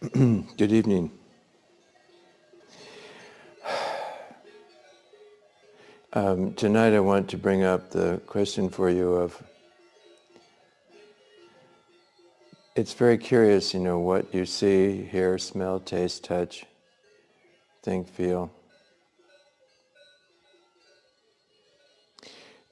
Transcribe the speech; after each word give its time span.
Good 0.14 0.72
evening. 0.72 1.10
Um, 6.14 6.54
tonight 6.54 6.94
I 6.94 7.00
want 7.00 7.28
to 7.28 7.36
bring 7.36 7.64
up 7.64 7.90
the 7.90 8.18
question 8.26 8.70
for 8.70 8.88
you 8.88 9.12
of 9.12 9.42
it's 12.74 12.94
very 12.94 13.18
curious, 13.18 13.74
you 13.74 13.80
know, 13.80 13.98
what 13.98 14.34
you 14.34 14.46
see, 14.46 15.02
hear, 15.02 15.36
smell, 15.36 15.78
taste, 15.78 16.24
touch, 16.24 16.64
think, 17.82 18.08
feel. 18.08 18.50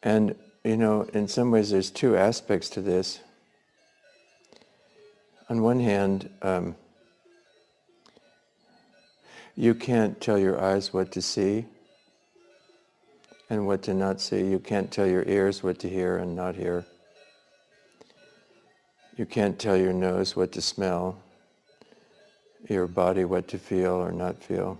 And, 0.02 0.34
you 0.64 0.78
know, 0.78 1.02
in 1.12 1.28
some 1.28 1.50
ways 1.50 1.68
there's 1.72 1.90
two 1.90 2.16
aspects 2.16 2.70
to 2.70 2.80
this. 2.80 3.20
On 5.50 5.60
one 5.60 5.80
hand, 5.80 6.30
um, 6.40 6.74
you 9.58 9.74
can't 9.74 10.20
tell 10.20 10.38
your 10.38 10.62
eyes 10.62 10.94
what 10.94 11.10
to 11.10 11.20
see 11.20 11.64
and 13.50 13.66
what 13.66 13.82
to 13.82 13.92
not 13.92 14.20
see. 14.20 14.46
You 14.46 14.60
can't 14.60 14.88
tell 14.88 15.04
your 15.04 15.24
ears 15.24 15.64
what 15.64 15.80
to 15.80 15.88
hear 15.88 16.18
and 16.18 16.36
not 16.36 16.54
hear. 16.54 16.86
You 19.16 19.26
can't 19.26 19.58
tell 19.58 19.76
your 19.76 19.92
nose 19.92 20.36
what 20.36 20.52
to 20.52 20.60
smell, 20.60 21.20
your 22.68 22.86
body 22.86 23.24
what 23.24 23.48
to 23.48 23.58
feel 23.58 23.94
or 23.94 24.12
not 24.12 24.40
feel, 24.40 24.78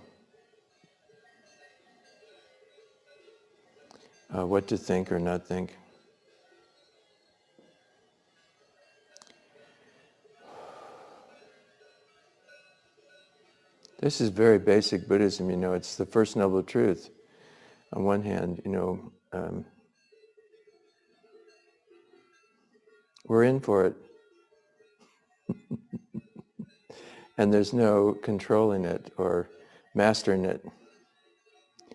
uh, 4.33 4.45
what 4.45 4.65
to 4.69 4.77
think 4.77 5.11
or 5.11 5.19
not 5.19 5.45
think. 5.45 5.75
This 14.01 14.21
is 14.21 14.29
very 14.29 14.59
basic 14.59 15.09
Buddhism, 15.09 15.49
you 15.49 15.57
know, 15.57 15.73
it's 15.73 15.97
the 15.97 16.05
first 16.05 16.37
noble 16.37 16.63
truth. 16.63 17.09
On 17.91 18.05
one 18.05 18.23
hand, 18.23 18.61
you 18.63 18.71
know, 18.71 19.11
um, 19.33 19.65
we're 23.25 23.43
in 23.43 23.59
for 23.59 23.85
it. 23.87 23.95
and 27.37 27.53
there's 27.53 27.73
no 27.73 28.13
controlling 28.23 28.85
it 28.85 29.11
or 29.17 29.49
mastering 29.93 30.45
it. 30.45 30.65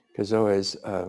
Because 0.09 0.35
always 0.35 0.77
uh, 0.85 1.09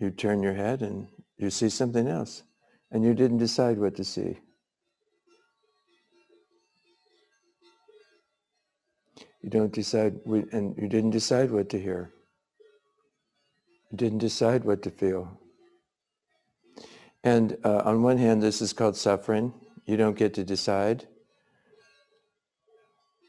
you 0.00 0.10
turn 0.10 0.42
your 0.42 0.54
head 0.54 0.80
and 0.80 1.08
you 1.36 1.50
see 1.50 1.68
something 1.68 2.08
else, 2.08 2.42
and 2.90 3.04
you 3.04 3.12
didn't 3.12 3.38
decide 3.38 3.76
what 3.78 3.96
to 3.96 4.04
see. 4.04 4.38
You 9.46 9.50
don't 9.50 9.72
decide, 9.72 10.18
and 10.26 10.76
you 10.76 10.88
didn't 10.88 11.10
decide 11.10 11.52
what 11.52 11.68
to 11.68 11.80
hear. 11.80 12.10
You 13.92 13.96
didn't 13.96 14.18
decide 14.18 14.64
what 14.64 14.82
to 14.82 14.90
feel. 14.90 15.38
And 17.22 17.56
uh, 17.62 17.82
on 17.84 18.02
one 18.02 18.18
hand, 18.18 18.42
this 18.42 18.60
is 18.60 18.72
called 18.72 18.96
suffering. 18.96 19.54
You 19.84 19.96
don't 19.96 20.18
get 20.18 20.34
to 20.34 20.42
decide. 20.42 21.06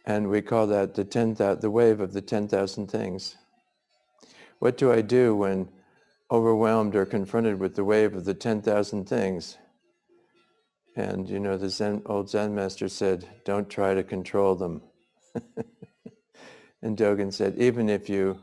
And 0.07 0.27
we 0.31 0.41
call 0.41 0.65
that 0.65 0.95
the, 0.95 1.03
10, 1.05 1.35
the 1.35 1.69
wave 1.69 1.99
of 1.99 2.13
the 2.13 2.21
10,000 2.21 2.87
things. 2.87 3.35
What 4.57 4.75
do 4.75 4.91
I 4.91 5.02
do 5.02 5.35
when 5.35 5.69
overwhelmed 6.31 6.95
or 6.95 7.05
confronted 7.05 7.59
with 7.59 7.75
the 7.75 7.85
wave 7.85 8.15
of 8.15 8.25
the 8.25 8.33
10,000 8.33 9.07
things? 9.07 9.59
And 10.95 11.29
you 11.29 11.39
know, 11.39 11.57
the 11.57 11.69
Zen, 11.69 12.02
old 12.07 12.31
Zen 12.31 12.55
master 12.55 12.89
said, 12.89 13.27
don't 13.45 13.69
try 13.69 13.93
to 13.93 14.02
control 14.02 14.55
them. 14.55 14.81
and 16.82 16.98
Dogen 16.98 17.33
said, 17.33 17.55
even 17.58 17.89
if 17.89 18.10
you 18.10 18.39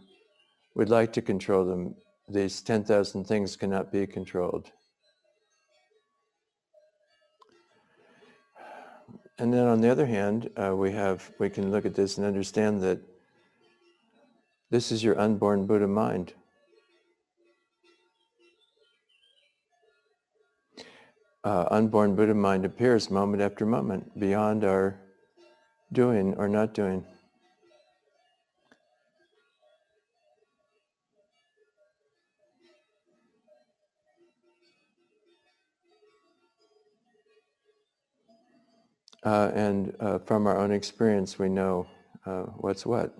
would 0.74 0.90
like 0.90 1.12
to 1.12 1.22
control 1.22 1.64
them, 1.64 1.94
these 2.28 2.62
10,000 2.62 3.24
things 3.24 3.56
cannot 3.56 3.92
be 3.92 4.06
controlled. 4.06 4.70
And 9.38 9.52
then 9.52 9.66
on 9.66 9.80
the 9.80 9.90
other 9.90 10.06
hand, 10.06 10.50
uh, 10.56 10.74
we 10.76 10.92
have 10.92 11.28
we 11.40 11.50
can 11.50 11.72
look 11.72 11.84
at 11.84 11.94
this 11.94 12.18
and 12.18 12.26
understand 12.26 12.80
that 12.82 13.00
this 14.70 14.92
is 14.92 15.02
your 15.02 15.18
unborn 15.18 15.66
Buddha 15.66 15.88
mind. 15.88 16.34
Uh, 21.42 21.66
unborn 21.70 22.14
Buddha 22.14 22.34
mind 22.34 22.64
appears 22.64 23.10
moment 23.10 23.42
after 23.42 23.66
moment 23.66 24.18
beyond 24.18 24.64
our 24.64 25.00
doing 25.92 26.34
or 26.34 26.48
not 26.48 26.72
doing. 26.72 27.04
Uh, 39.24 39.50
and 39.54 39.96
uh, 40.00 40.18
from 40.18 40.46
our 40.46 40.58
own 40.58 40.70
experience, 40.70 41.38
we 41.38 41.48
know 41.48 41.86
uh, 42.26 42.42
what's 42.42 42.84
what. 42.84 43.16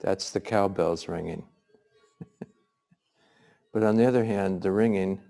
That's 0.00 0.30
the 0.30 0.40
cowbells 0.40 1.08
ringing. 1.08 1.44
but 3.72 3.82
on 3.82 3.96
the 3.96 4.06
other 4.06 4.24
hand, 4.24 4.60
the 4.60 4.70
ringing, 4.70 5.20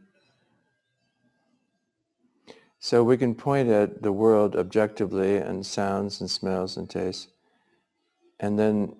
so 2.80 3.04
we 3.04 3.16
can 3.16 3.34
point 3.34 3.68
at 3.68 4.02
the 4.02 4.12
world 4.12 4.56
objectively 4.56 5.36
and 5.36 5.64
sounds 5.64 6.20
and 6.20 6.30
smells 6.30 6.76
and 6.76 6.90
tastes. 6.90 7.28
And 8.40 8.58
then 8.58 8.96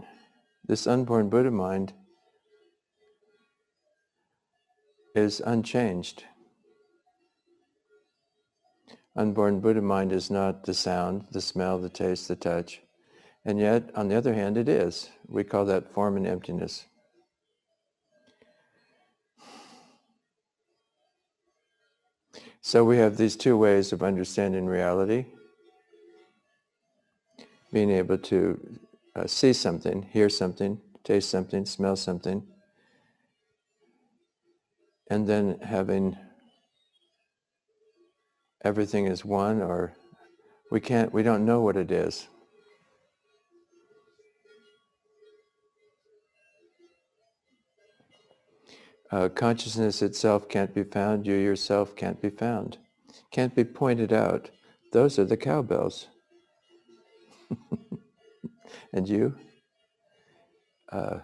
this 0.67 0.87
unborn 0.87 1.29
Buddha 1.29 1.51
mind 1.51 1.93
is 5.15 5.41
unchanged 5.41 6.25
unborn 9.21 9.61
Buddha 9.61 9.83
mind 9.83 10.13
is 10.13 10.31
not 10.31 10.65
the 10.65 10.73
sound, 10.73 11.27
the 11.31 11.43
smell, 11.43 11.79
the 11.79 11.91
taste, 11.91 12.29
the 12.29 12.37
touch. 12.37 12.81
And 13.45 13.59
yet, 13.59 13.91
on 13.95 14.09
the 14.09 14.17
other 14.17 14.33
hand, 14.33 14.57
it 14.57 14.67
is. 14.67 15.11
We 15.29 15.45
call 15.45 15.67
that 15.67 15.93
form 15.93 16.17
and 16.17 16.27
emptiness. 16.27 16.87
So 22.63 22.83
we 22.83 22.97
have 22.97 23.19
these 23.19 23.37
two 23.37 23.59
ways 23.59 23.93
of 23.93 24.03
understanding 24.03 24.65
reality. 24.65 25.27
Being 27.73 27.91
able 27.91 28.19
to 28.19 28.79
uh, 29.15 29.27
see 29.27 29.53
something, 29.53 30.09
hear 30.11 30.31
something, 30.31 30.81
taste 31.05 31.29
something, 31.29 31.67
smell 31.67 31.97
something, 31.97 32.43
and 35.11 35.27
then 35.27 35.59
having 35.61 36.17
everything 38.65 39.07
is 39.07 39.25
one 39.25 39.63
or 39.63 39.95
we 40.71 40.81
can't 40.81 41.13
we 41.13 41.23
don't 41.23 41.45
know 41.45 41.61
what 41.61 41.77
it 41.77 41.91
is. 41.91 42.29
Uh, 49.13 49.29
consciousness 49.29 50.03
itself 50.03 50.49
can't 50.49 50.73
be 50.73 50.85
found 50.85 51.27
you 51.27 51.35
yourself 51.35 51.97
can't 51.97 52.23
be 52.23 52.31
found. 52.31 52.79
Can't 53.33 53.55
be 53.55 53.65
pointed 53.65 54.13
out. 54.13 54.51
Those 54.93 55.19
are 55.19 55.25
the 55.25 55.37
cowbells. 55.37 56.07
And 58.93 59.09
you? 59.09 59.37
Uh, 60.91 61.19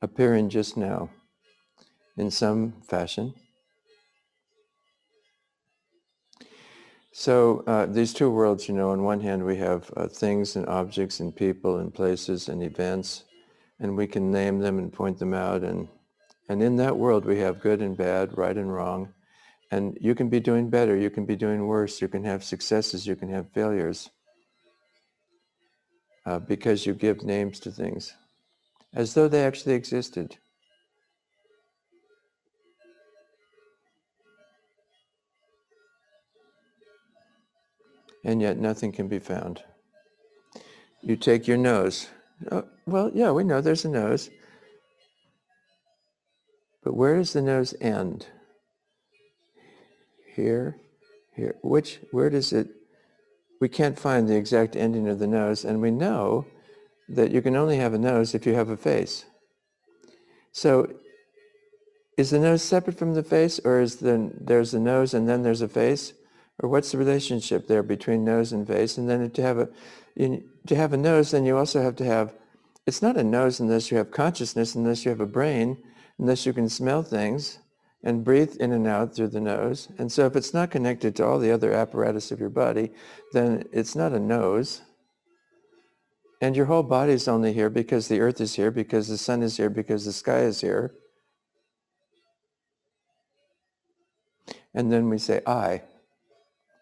appearing 0.00 0.48
just 0.48 0.76
now 0.76 1.10
in 2.20 2.30
some 2.30 2.74
fashion. 2.82 3.32
So 7.12 7.64
uh, 7.66 7.86
these 7.86 8.12
two 8.12 8.30
worlds, 8.30 8.68
you 8.68 8.74
know, 8.74 8.90
on 8.90 9.02
one 9.02 9.20
hand 9.20 9.44
we 9.44 9.56
have 9.56 9.90
uh, 9.96 10.06
things 10.06 10.54
and 10.54 10.66
objects 10.66 11.20
and 11.20 11.34
people 11.34 11.78
and 11.78 11.92
places 11.92 12.48
and 12.50 12.62
events, 12.62 13.24
and 13.80 13.96
we 13.96 14.06
can 14.06 14.30
name 14.30 14.58
them 14.58 14.78
and 14.78 14.92
point 14.92 15.18
them 15.18 15.32
out. 15.32 15.62
And, 15.64 15.88
and 16.50 16.62
in 16.62 16.76
that 16.76 16.96
world 16.96 17.24
we 17.24 17.38
have 17.40 17.60
good 17.60 17.80
and 17.80 17.96
bad, 17.96 18.36
right 18.36 18.56
and 18.56 18.72
wrong. 18.72 19.12
And 19.72 19.96
you 20.00 20.14
can 20.14 20.28
be 20.28 20.40
doing 20.40 20.68
better, 20.68 20.96
you 20.96 21.10
can 21.10 21.24
be 21.24 21.36
doing 21.36 21.66
worse, 21.66 22.02
you 22.02 22.08
can 22.08 22.24
have 22.24 22.44
successes, 22.44 23.06
you 23.06 23.16
can 23.16 23.30
have 23.30 23.50
failures. 23.52 24.10
Uh, 26.26 26.38
because 26.38 26.84
you 26.84 26.92
give 26.92 27.24
names 27.24 27.58
to 27.60 27.70
things 27.70 28.14
as 28.92 29.14
though 29.14 29.26
they 29.26 29.42
actually 29.42 29.74
existed. 29.74 30.36
And 38.24 38.40
yet 38.40 38.58
nothing 38.58 38.92
can 38.92 39.08
be 39.08 39.18
found. 39.18 39.62
You 41.02 41.16
take 41.16 41.46
your 41.48 41.56
nose. 41.56 42.08
Oh, 42.50 42.64
well, 42.86 43.10
yeah, 43.14 43.30
we 43.30 43.44
know 43.44 43.60
there's 43.60 43.84
a 43.84 43.88
nose. 43.88 44.30
But 46.82 46.94
where 46.94 47.16
does 47.16 47.32
the 47.32 47.42
nose 47.42 47.74
end? 47.80 48.26
Here, 50.34 50.76
here. 51.34 51.56
Which, 51.62 52.00
where 52.10 52.30
does 52.30 52.52
it, 52.52 52.68
we 53.60 53.68
can't 53.68 53.98
find 53.98 54.28
the 54.28 54.36
exact 54.36 54.76
ending 54.76 55.08
of 55.08 55.18
the 55.18 55.26
nose, 55.26 55.64
and 55.64 55.80
we 55.80 55.90
know 55.90 56.46
that 57.08 57.32
you 57.32 57.42
can 57.42 57.56
only 57.56 57.76
have 57.76 57.92
a 57.92 57.98
nose 57.98 58.34
if 58.34 58.46
you 58.46 58.54
have 58.54 58.70
a 58.70 58.76
face. 58.76 59.24
So 60.52 60.92
is 62.16 62.30
the 62.30 62.38
nose 62.38 62.62
separate 62.62 62.98
from 62.98 63.14
the 63.14 63.22
face, 63.22 63.60
or 63.64 63.80
is 63.80 63.96
the, 63.96 64.30
there's 64.38 64.72
the 64.72 64.80
nose 64.80 65.14
and 65.14 65.28
then 65.28 65.42
there's 65.42 65.62
a 65.62 65.68
face? 65.68 66.12
Or 66.62 66.68
what's 66.68 66.92
the 66.92 66.98
relationship 66.98 67.66
there 67.66 67.82
between 67.82 68.24
nose 68.24 68.52
and 68.52 68.66
face? 68.66 68.98
And 68.98 69.08
then 69.08 69.30
to 69.30 69.42
have 69.42 69.58
a, 69.58 69.68
you, 70.14 70.44
to 70.66 70.76
have 70.76 70.92
a 70.92 70.98
nose, 70.98 71.30
then 71.30 71.46
you 71.46 71.56
also 71.56 71.82
have 71.82 71.96
to 71.96 72.04
have, 72.04 72.34
it's 72.86 73.00
not 73.00 73.16
a 73.16 73.24
nose 73.24 73.60
unless 73.60 73.90
you 73.90 73.96
have 73.96 74.10
consciousness, 74.10 74.74
unless 74.74 75.04
you 75.04 75.10
have 75.10 75.20
a 75.20 75.26
brain, 75.26 75.78
unless 76.18 76.44
you 76.44 76.52
can 76.52 76.68
smell 76.68 77.02
things 77.02 77.58
and 78.02 78.24
breathe 78.24 78.56
in 78.56 78.72
and 78.72 78.86
out 78.86 79.14
through 79.14 79.28
the 79.28 79.40
nose. 79.40 79.88
And 79.98 80.12
so 80.12 80.26
if 80.26 80.36
it's 80.36 80.52
not 80.52 80.70
connected 80.70 81.16
to 81.16 81.24
all 81.24 81.38
the 81.38 81.50
other 81.50 81.72
apparatus 81.72 82.30
of 82.30 82.40
your 82.40 82.50
body, 82.50 82.92
then 83.32 83.64
it's 83.72 83.94
not 83.94 84.12
a 84.12 84.20
nose. 84.20 84.82
And 86.42 86.56
your 86.56 86.66
whole 86.66 86.82
body 86.82 87.12
is 87.12 87.28
only 87.28 87.52
here 87.52 87.70
because 87.70 88.08
the 88.08 88.20
earth 88.20 88.40
is 88.40 88.54
here, 88.54 88.70
because 88.70 89.08
the 89.08 89.18
sun 89.18 89.42
is 89.42 89.56
here, 89.56 89.70
because 89.70 90.04
the 90.04 90.12
sky 90.12 90.40
is 90.40 90.60
here. 90.60 90.94
And 94.74 94.90
then 94.90 95.08
we 95.08 95.18
say 95.18 95.42
I, 95.46 95.82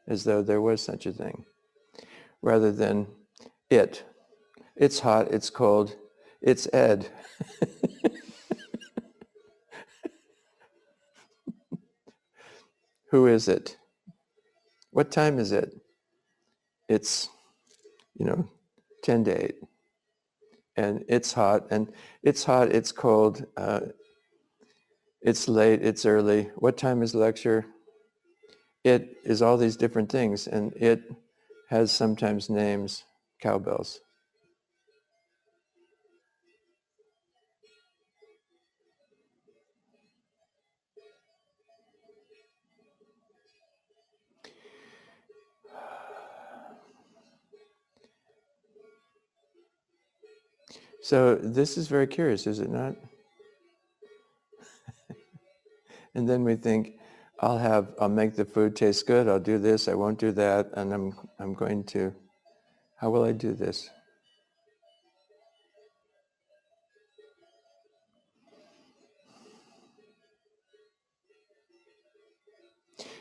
as 0.08 0.24
though 0.24 0.42
there 0.42 0.60
was 0.60 0.80
such 0.82 1.06
a 1.06 1.12
thing, 1.12 1.44
rather 2.42 2.72
than 2.72 3.06
it. 3.70 4.02
It's 4.74 5.00
hot, 5.00 5.30
it's 5.30 5.50
cold, 5.50 5.94
it's 6.40 6.66
Ed. 6.72 7.08
Who 13.10 13.26
is 13.26 13.48
it? 13.48 13.76
What 14.90 15.10
time 15.10 15.38
is 15.38 15.52
it? 15.52 15.74
It's, 16.88 17.28
you 18.14 18.24
know, 18.24 18.48
10 19.02 19.24
to 19.24 19.44
8. 19.44 19.56
And 20.76 21.04
it's 21.08 21.32
hot, 21.32 21.66
and 21.70 21.92
it's 22.22 22.44
hot, 22.44 22.70
it's 22.72 22.92
cold, 22.92 23.44
uh, 23.56 23.80
it's 25.20 25.48
late, 25.48 25.82
it's 25.82 26.06
early. 26.06 26.50
What 26.54 26.76
time 26.76 27.02
is 27.02 27.14
lecture? 27.14 27.66
It 28.84 29.16
is 29.24 29.42
all 29.42 29.56
these 29.56 29.76
different 29.76 30.10
things, 30.10 30.46
and 30.46 30.72
it 30.74 31.02
has 31.68 31.92
sometimes 31.92 32.48
names, 32.48 33.04
cowbells. 33.40 34.00
So 51.02 51.36
this 51.36 51.78
is 51.78 51.88
very 51.88 52.06
curious, 52.06 52.46
is 52.46 52.58
it 52.58 52.70
not? 52.70 52.94
and 56.14 56.28
then 56.28 56.44
we 56.44 56.56
think, 56.56 56.97
I'll 57.40 57.58
have, 57.58 57.94
I'll 58.00 58.08
make 58.08 58.34
the 58.34 58.44
food 58.44 58.74
taste 58.74 59.06
good. 59.06 59.28
I'll 59.28 59.38
do 59.38 59.58
this. 59.58 59.86
I 59.86 59.94
won't 59.94 60.18
do 60.18 60.32
that. 60.32 60.70
And 60.74 60.92
I'm, 60.92 61.14
I'm 61.38 61.54
going 61.54 61.84
to, 61.84 62.12
how 62.96 63.10
will 63.10 63.24
I 63.24 63.32
do 63.32 63.52
this? 63.52 63.90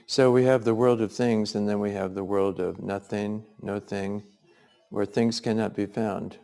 So 0.10 0.32
we 0.32 0.46
have 0.46 0.64
the 0.64 0.74
world 0.74 1.02
of 1.02 1.12
things 1.12 1.54
and 1.54 1.68
then 1.68 1.80
we 1.80 1.92
have 1.92 2.16
the 2.16 2.24
world 2.24 2.60
of 2.60 2.82
nothing, 2.82 3.46
no 3.62 3.80
thing, 3.80 4.24
where 4.90 5.06
things 5.06 5.42
cannot 5.42 5.76
be 5.76 5.86
found. 5.86 6.38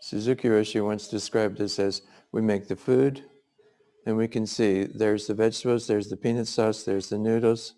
Suzuki 0.00 0.48
Roshi 0.48 0.84
once 0.84 1.06
described 1.06 1.58
this 1.58 1.78
as 1.78 2.02
we 2.32 2.40
make 2.40 2.66
the 2.66 2.74
food, 2.74 3.24
and 4.06 4.16
we 4.16 4.28
can 4.28 4.46
see 4.46 4.84
there's 4.84 5.26
the 5.26 5.34
vegetables, 5.34 5.86
there's 5.86 6.08
the 6.08 6.16
peanut 6.16 6.48
sauce, 6.48 6.82
there's 6.82 7.08
the 7.08 7.18
noodles, 7.18 7.74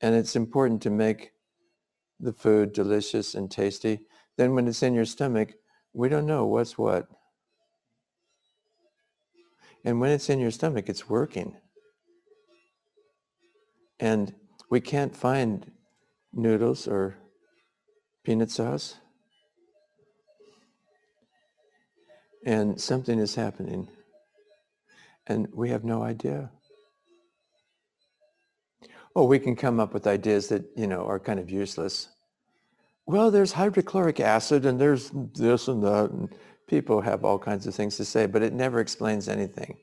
and 0.00 0.14
it's 0.14 0.36
important 0.36 0.82
to 0.82 0.90
make 0.90 1.32
the 2.20 2.32
food 2.32 2.72
delicious 2.72 3.34
and 3.34 3.50
tasty. 3.50 4.00
Then 4.36 4.54
when 4.54 4.66
it's 4.66 4.82
in 4.82 4.94
your 4.94 5.04
stomach, 5.04 5.54
we 5.92 6.08
don't 6.08 6.26
know 6.26 6.46
what's 6.46 6.76
what. 6.76 7.08
And 9.84 10.00
when 10.00 10.10
it's 10.10 10.28
in 10.28 10.40
your 10.40 10.50
stomach, 10.50 10.88
it's 10.88 11.08
working. 11.08 11.56
And 14.00 14.34
we 14.70 14.80
can't 14.80 15.14
find 15.14 15.70
noodles 16.32 16.86
or 16.86 17.16
peanut 18.24 18.50
sauce 18.50 18.96
and 22.44 22.80
something 22.80 23.18
is 23.18 23.34
happening 23.34 23.88
and 25.28 25.46
we 25.52 25.68
have 25.70 25.84
no 25.84 26.02
idea. 26.02 26.50
Oh 29.14 29.24
we 29.24 29.38
can 29.38 29.56
come 29.56 29.80
up 29.80 29.94
with 29.94 30.06
ideas 30.06 30.48
that 30.48 30.64
you 30.76 30.86
know 30.86 31.04
are 31.04 31.18
kind 31.18 31.40
of 31.40 31.50
useless. 31.50 32.08
Well 33.06 33.30
there's 33.30 33.52
hydrochloric 33.52 34.20
acid 34.20 34.66
and 34.66 34.80
there's 34.80 35.10
this 35.34 35.68
and 35.68 35.82
that 35.82 36.10
and 36.10 36.34
people 36.66 37.00
have 37.00 37.24
all 37.24 37.38
kinds 37.38 37.66
of 37.66 37.74
things 37.74 37.96
to 37.96 38.04
say 38.04 38.26
but 38.26 38.42
it 38.42 38.52
never 38.52 38.80
explains 38.80 39.28
anything. 39.28 39.76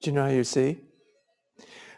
Do 0.00 0.10
you 0.10 0.14
know 0.14 0.24
how 0.24 0.30
you 0.30 0.44
see? 0.44 0.80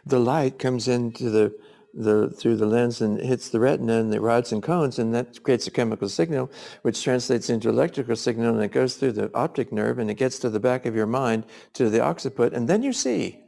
The 0.05 0.19
light 0.19 0.57
comes 0.57 0.87
into 0.87 1.29
the 1.29 1.55
the, 1.93 2.29
through 2.29 2.55
the 2.55 2.65
lens 2.65 3.01
and 3.01 3.19
hits 3.19 3.49
the 3.49 3.59
retina 3.59 3.99
and 3.99 4.11
the 4.11 4.21
rods 4.21 4.51
and 4.51 4.63
cones, 4.63 4.99
and 4.99 5.13
that 5.13 5.43
creates 5.43 5.67
a 5.67 5.71
chemical 5.71 6.09
signal, 6.09 6.51
which 6.83 7.03
translates 7.03 7.49
into 7.49 7.69
electrical 7.69 8.15
signal, 8.15 8.53
and 8.53 8.63
it 8.63 8.71
goes 8.71 8.95
through 8.95 9.11
the 9.13 9.29
optic 9.35 9.71
nerve, 9.71 9.99
and 9.99 10.09
it 10.09 10.15
gets 10.15 10.39
to 10.39 10.49
the 10.49 10.59
back 10.59 10.85
of 10.85 10.95
your 10.95 11.05
mind, 11.05 11.45
to 11.73 11.89
the 11.89 12.03
occiput, 12.03 12.53
and 12.53 12.67
then 12.67 12.81
you 12.83 12.93
see. 12.93 13.43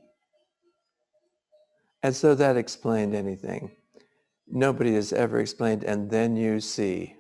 And 2.02 2.16
so 2.16 2.36
that 2.36 2.58
explained 2.58 3.16
anything. 3.16 3.72
Nobody 4.48 4.94
has 4.96 5.14
ever 5.14 5.40
explained, 5.40 5.86
and 5.86 6.12
then 6.12 6.36
you 6.36 6.60
see. 6.60 7.16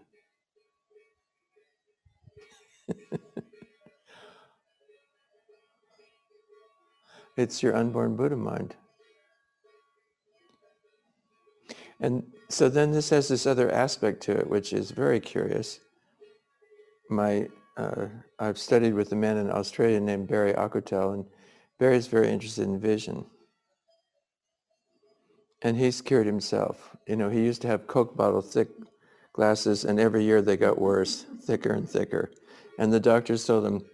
it's 7.37 7.63
your 7.63 7.75
unborn 7.75 8.17
Buddha 8.17 8.35
mind. 8.35 8.75
And 12.03 12.23
so 12.49 12.67
then 12.67 12.91
this 12.91 13.09
has 13.11 13.29
this 13.29 13.47
other 13.47 13.71
aspect 13.71 14.21
to 14.23 14.33
it, 14.33 14.49
which 14.49 14.73
is 14.73 14.91
very 14.91 15.21
curious. 15.21 15.79
My, 17.09 17.47
uh, 17.77 18.07
I've 18.37 18.57
studied 18.57 18.93
with 18.93 19.13
a 19.13 19.15
man 19.15 19.37
in 19.37 19.49
Australia 19.49 20.01
named 20.01 20.27
Barry 20.27 20.51
Akutel, 20.53 21.13
and 21.13 21.25
Barry's 21.79 22.07
very 22.07 22.29
interested 22.29 22.67
in 22.67 22.77
vision. 22.77 23.25
And 25.61 25.77
he's 25.77 26.01
cured 26.01 26.27
himself. 26.27 26.93
You 27.07 27.15
know, 27.15 27.29
he 27.29 27.39
used 27.39 27.61
to 27.61 27.69
have 27.69 27.87
Coke 27.87 28.17
bottle 28.17 28.41
thick 28.41 28.67
glasses, 29.31 29.85
and 29.85 29.97
every 29.97 30.25
year 30.25 30.41
they 30.41 30.57
got 30.57 30.77
worse, 30.77 31.25
thicker 31.41 31.71
and 31.71 31.89
thicker. 31.89 32.31
And 32.77 32.91
the 32.91 32.99
doctors 32.99 33.45
told 33.45 33.65
him, 33.65 33.85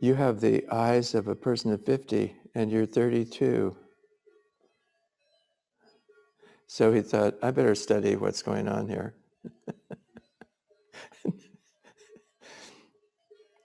you 0.00 0.16
have 0.16 0.40
the 0.40 0.68
eyes 0.68 1.14
of 1.14 1.28
a 1.28 1.36
person 1.36 1.72
of 1.72 1.84
50, 1.84 2.34
and 2.56 2.72
you're 2.72 2.86
32 2.86 3.76
so 6.66 6.92
he 6.92 7.02
thought, 7.02 7.34
I 7.42 7.50
better 7.50 7.74
study 7.74 8.16
what's 8.16 8.42
going 8.42 8.68
on 8.68 8.88
here. 8.88 9.14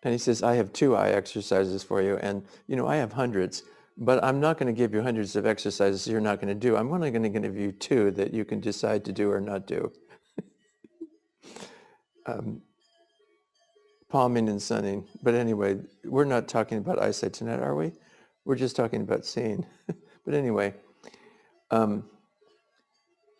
and 0.04 0.12
he 0.12 0.18
says, 0.18 0.44
I 0.44 0.56
have 0.56 0.74
two 0.74 0.96
eye 0.96 1.10
exercises 1.10 1.84
for 1.84 2.02
you. 2.02 2.18
And, 2.18 2.44
you 2.68 2.76
know, 2.76 2.88
I 2.88 2.98
have 2.98 3.14
hundreds, 3.14 3.64
but 3.98 4.24
I'm 4.24 4.40
not 4.40 4.58
going 4.58 4.74
to 4.74 4.78
give 4.78 4.94
you 4.94 5.02
hundreds 5.02 5.36
of 5.36 5.46
exercises 5.46 6.08
you're 6.08 6.22
not 6.22 6.42
going 6.42 6.50
to 6.50 6.56
do. 6.56 6.76
I'm 6.76 6.92
only 6.92 7.12
going 7.12 7.24
to 7.24 7.30
give 7.30 7.58
you 7.58 7.72
two 7.72 8.12
that 8.12 8.34
you 8.34 8.46
can 8.46 8.60
decide 8.60 9.06
to 9.06 9.12
do 9.12 9.32
or 9.32 9.42
not 9.42 9.66
do. 9.66 9.92
um, 12.26 12.62
palming 14.10 14.50
and 14.50 14.62
sunning. 14.62 15.08
But 15.24 15.36
anyway, 15.36 15.78
we're 16.04 16.26
not 16.26 16.48
talking 16.48 16.78
about 16.80 17.02
eyesight 17.02 17.34
tonight, 17.34 17.60
are 17.60 17.76
we? 17.76 17.94
We're 18.46 18.56
just 18.56 18.76
talking 18.76 19.02
about 19.02 19.26
seeing. 19.26 19.66
but 20.26 20.34
anyway, 20.34 20.74
um, 21.72 22.06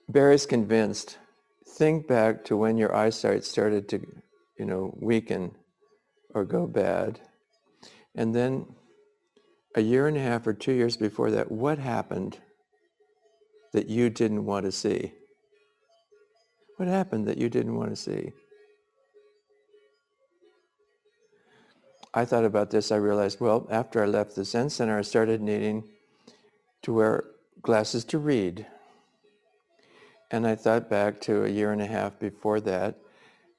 Barry's 0.10 0.48
convinced. 0.48 1.20
Think 1.68 2.08
back 2.08 2.44
to 2.46 2.58
when 2.58 2.78
your 2.78 2.94
eyesight 2.96 3.46
started 3.46 3.88
to, 3.90 4.06
you 4.58 4.66
know, 4.66 4.94
weaken 5.00 5.52
or 6.34 6.44
go 6.44 6.66
bad. 6.66 7.22
And 8.16 8.34
then 8.34 8.66
a 9.76 9.82
year 9.82 10.08
and 10.08 10.18
a 10.18 10.22
half 10.22 10.48
or 10.48 10.54
two 10.54 10.72
years 10.72 10.98
before 10.98 11.30
that, 11.32 11.52
what 11.52 11.78
happened 11.78 12.40
that 13.72 13.88
you 13.88 14.10
didn't 14.10 14.46
want 14.46 14.66
to 14.66 14.72
see? 14.72 15.14
What 16.78 16.88
happened 16.88 17.28
that 17.28 17.38
you 17.38 17.48
didn't 17.48 17.76
want 17.76 17.92
to 17.92 17.96
see? 17.96 18.32
I 22.16 22.26
thought 22.26 22.46
about 22.46 22.72
this. 22.72 22.92
I 22.92 22.96
realized, 22.96 23.40
well, 23.40 23.68
after 23.70 24.02
I 24.04 24.08
left 24.08 24.36
the 24.36 24.44
Zen 24.44 24.72
Center, 24.72 24.98
I 24.98 25.04
started 25.04 25.40
needing 25.40 25.84
to 26.82 26.94
wear 26.94 27.26
glasses 27.62 28.04
to 28.06 28.18
read. 28.18 28.66
And 30.32 30.46
I 30.46 30.56
thought 30.56 30.90
back 30.90 31.20
to 31.22 31.46
a 31.46 31.50
year 31.50 31.72
and 31.72 31.82
a 31.82 31.88
half 31.88 32.20
before 32.20 32.60
that. 32.62 33.00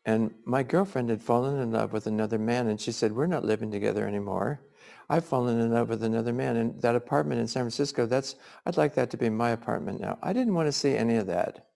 And 0.05 0.35
my 0.45 0.63
girlfriend 0.63 1.11
had 1.11 1.23
fallen 1.23 1.59
in 1.59 1.73
love 1.73 1.93
with 1.93 2.07
another 2.07 2.39
man. 2.39 2.69
And 2.69 2.81
she 2.81 2.93
said, 2.93 3.13
we're 3.13 3.27
not 3.27 3.45
living 3.45 3.71
together 3.71 4.07
anymore. 4.07 4.61
I've 5.09 5.25
fallen 5.25 5.59
in 5.59 5.73
love 5.73 5.89
with 5.89 6.05
another 6.05 6.33
man. 6.33 6.57
And 6.57 6.81
that 6.83 6.95
apartment 6.95 7.41
in 7.41 7.49
San 7.49 7.63
Francisco, 7.63 8.07
that's, 8.07 8.37
I'd 8.65 8.77
like 8.77 8.95
that 8.95 9.11
to 9.11 9.17
be 9.17 9.29
my 9.29 9.51
apartment 9.51 10.01
now. 10.01 10.19
I 10.23 10.33
didn't 10.33 10.55
want 10.55 10.69
to 10.69 10.73
see 10.73 10.97
any 10.97 11.17
of 11.17 11.27
that. 11.27 11.67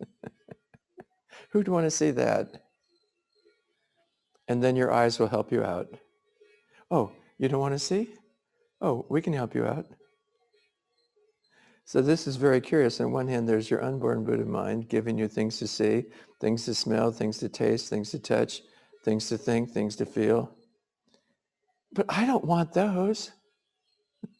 Who'd 1.50 1.68
want 1.68 1.86
to 1.86 1.90
see 1.90 2.12
that? 2.12 2.66
And 4.48 4.62
then 4.62 4.76
your 4.76 4.92
eyes 4.92 5.18
will 5.18 5.28
help 5.28 5.50
you 5.50 5.64
out. 5.64 5.88
Oh, 6.90 7.12
you 7.38 7.48
don't 7.48 7.60
want 7.60 7.74
to 7.74 7.78
see? 7.78 8.14
Oh, 8.80 9.06
we 9.08 9.20
can 9.20 9.32
help 9.32 9.54
you 9.54 9.64
out. 9.64 9.86
So 11.92 12.00
this 12.00 12.26
is 12.26 12.36
very 12.36 12.62
curious. 12.62 13.02
On 13.02 13.12
one 13.12 13.28
hand, 13.28 13.46
there's 13.46 13.68
your 13.68 13.84
unborn 13.84 14.24
Buddha 14.24 14.46
mind 14.46 14.88
giving 14.88 15.18
you 15.18 15.28
things 15.28 15.58
to 15.58 15.66
see, 15.66 16.04
things 16.40 16.64
to 16.64 16.74
smell, 16.74 17.12
things 17.12 17.36
to 17.40 17.50
taste, 17.50 17.90
things 17.90 18.10
to 18.12 18.18
touch, 18.18 18.62
things 19.04 19.28
to 19.28 19.36
think, 19.36 19.72
things 19.72 19.94
to 19.96 20.06
feel. 20.06 20.56
But 21.92 22.06
I 22.08 22.24
don't 22.24 22.46
want 22.46 22.72
those. 22.72 23.32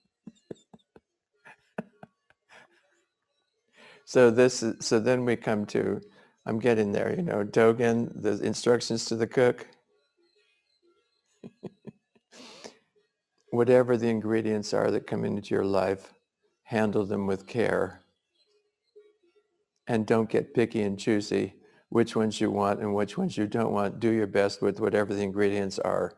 so 4.07 4.31
this 4.31 4.63
is, 4.63 4.87
so 4.87 4.99
then 4.99 5.27
we 5.27 5.37
come 5.37 5.67
to 5.67 6.01
I'm 6.47 6.59
getting 6.59 6.91
there, 6.91 7.15
you 7.15 7.21
know, 7.21 7.45
Dogen, 7.45 8.11
the 8.15 8.43
instructions 8.43 9.05
to 9.05 9.15
the 9.15 9.27
cook. 9.27 9.67
Whatever 13.51 13.99
the 13.99 14.09
ingredients 14.09 14.73
are 14.73 14.91
that 14.91 15.07
come 15.07 15.27
into 15.27 15.55
your 15.55 15.67
life, 15.67 16.15
handle 16.73 17.05
them 17.05 17.27
with 17.27 17.47
care. 17.47 18.01
And 19.87 20.07
don't 20.07 20.31
get 20.31 20.55
picky 20.55 20.81
and 20.81 20.99
choosy 20.99 21.55
which 21.91 22.17
ones 22.17 22.41
you 22.41 22.51
want 22.51 22.81
and 22.81 22.95
which 22.95 23.19
ones 23.19 23.37
you 23.37 23.47
don't 23.47 23.73
want. 23.73 24.01
Do 24.01 24.11
your 24.11 24.27
best 24.27 24.63
with 24.63 24.81
whatever 24.81 25.13
the 25.13 25.23
ingredients 25.23 25.79
are. 25.79 26.15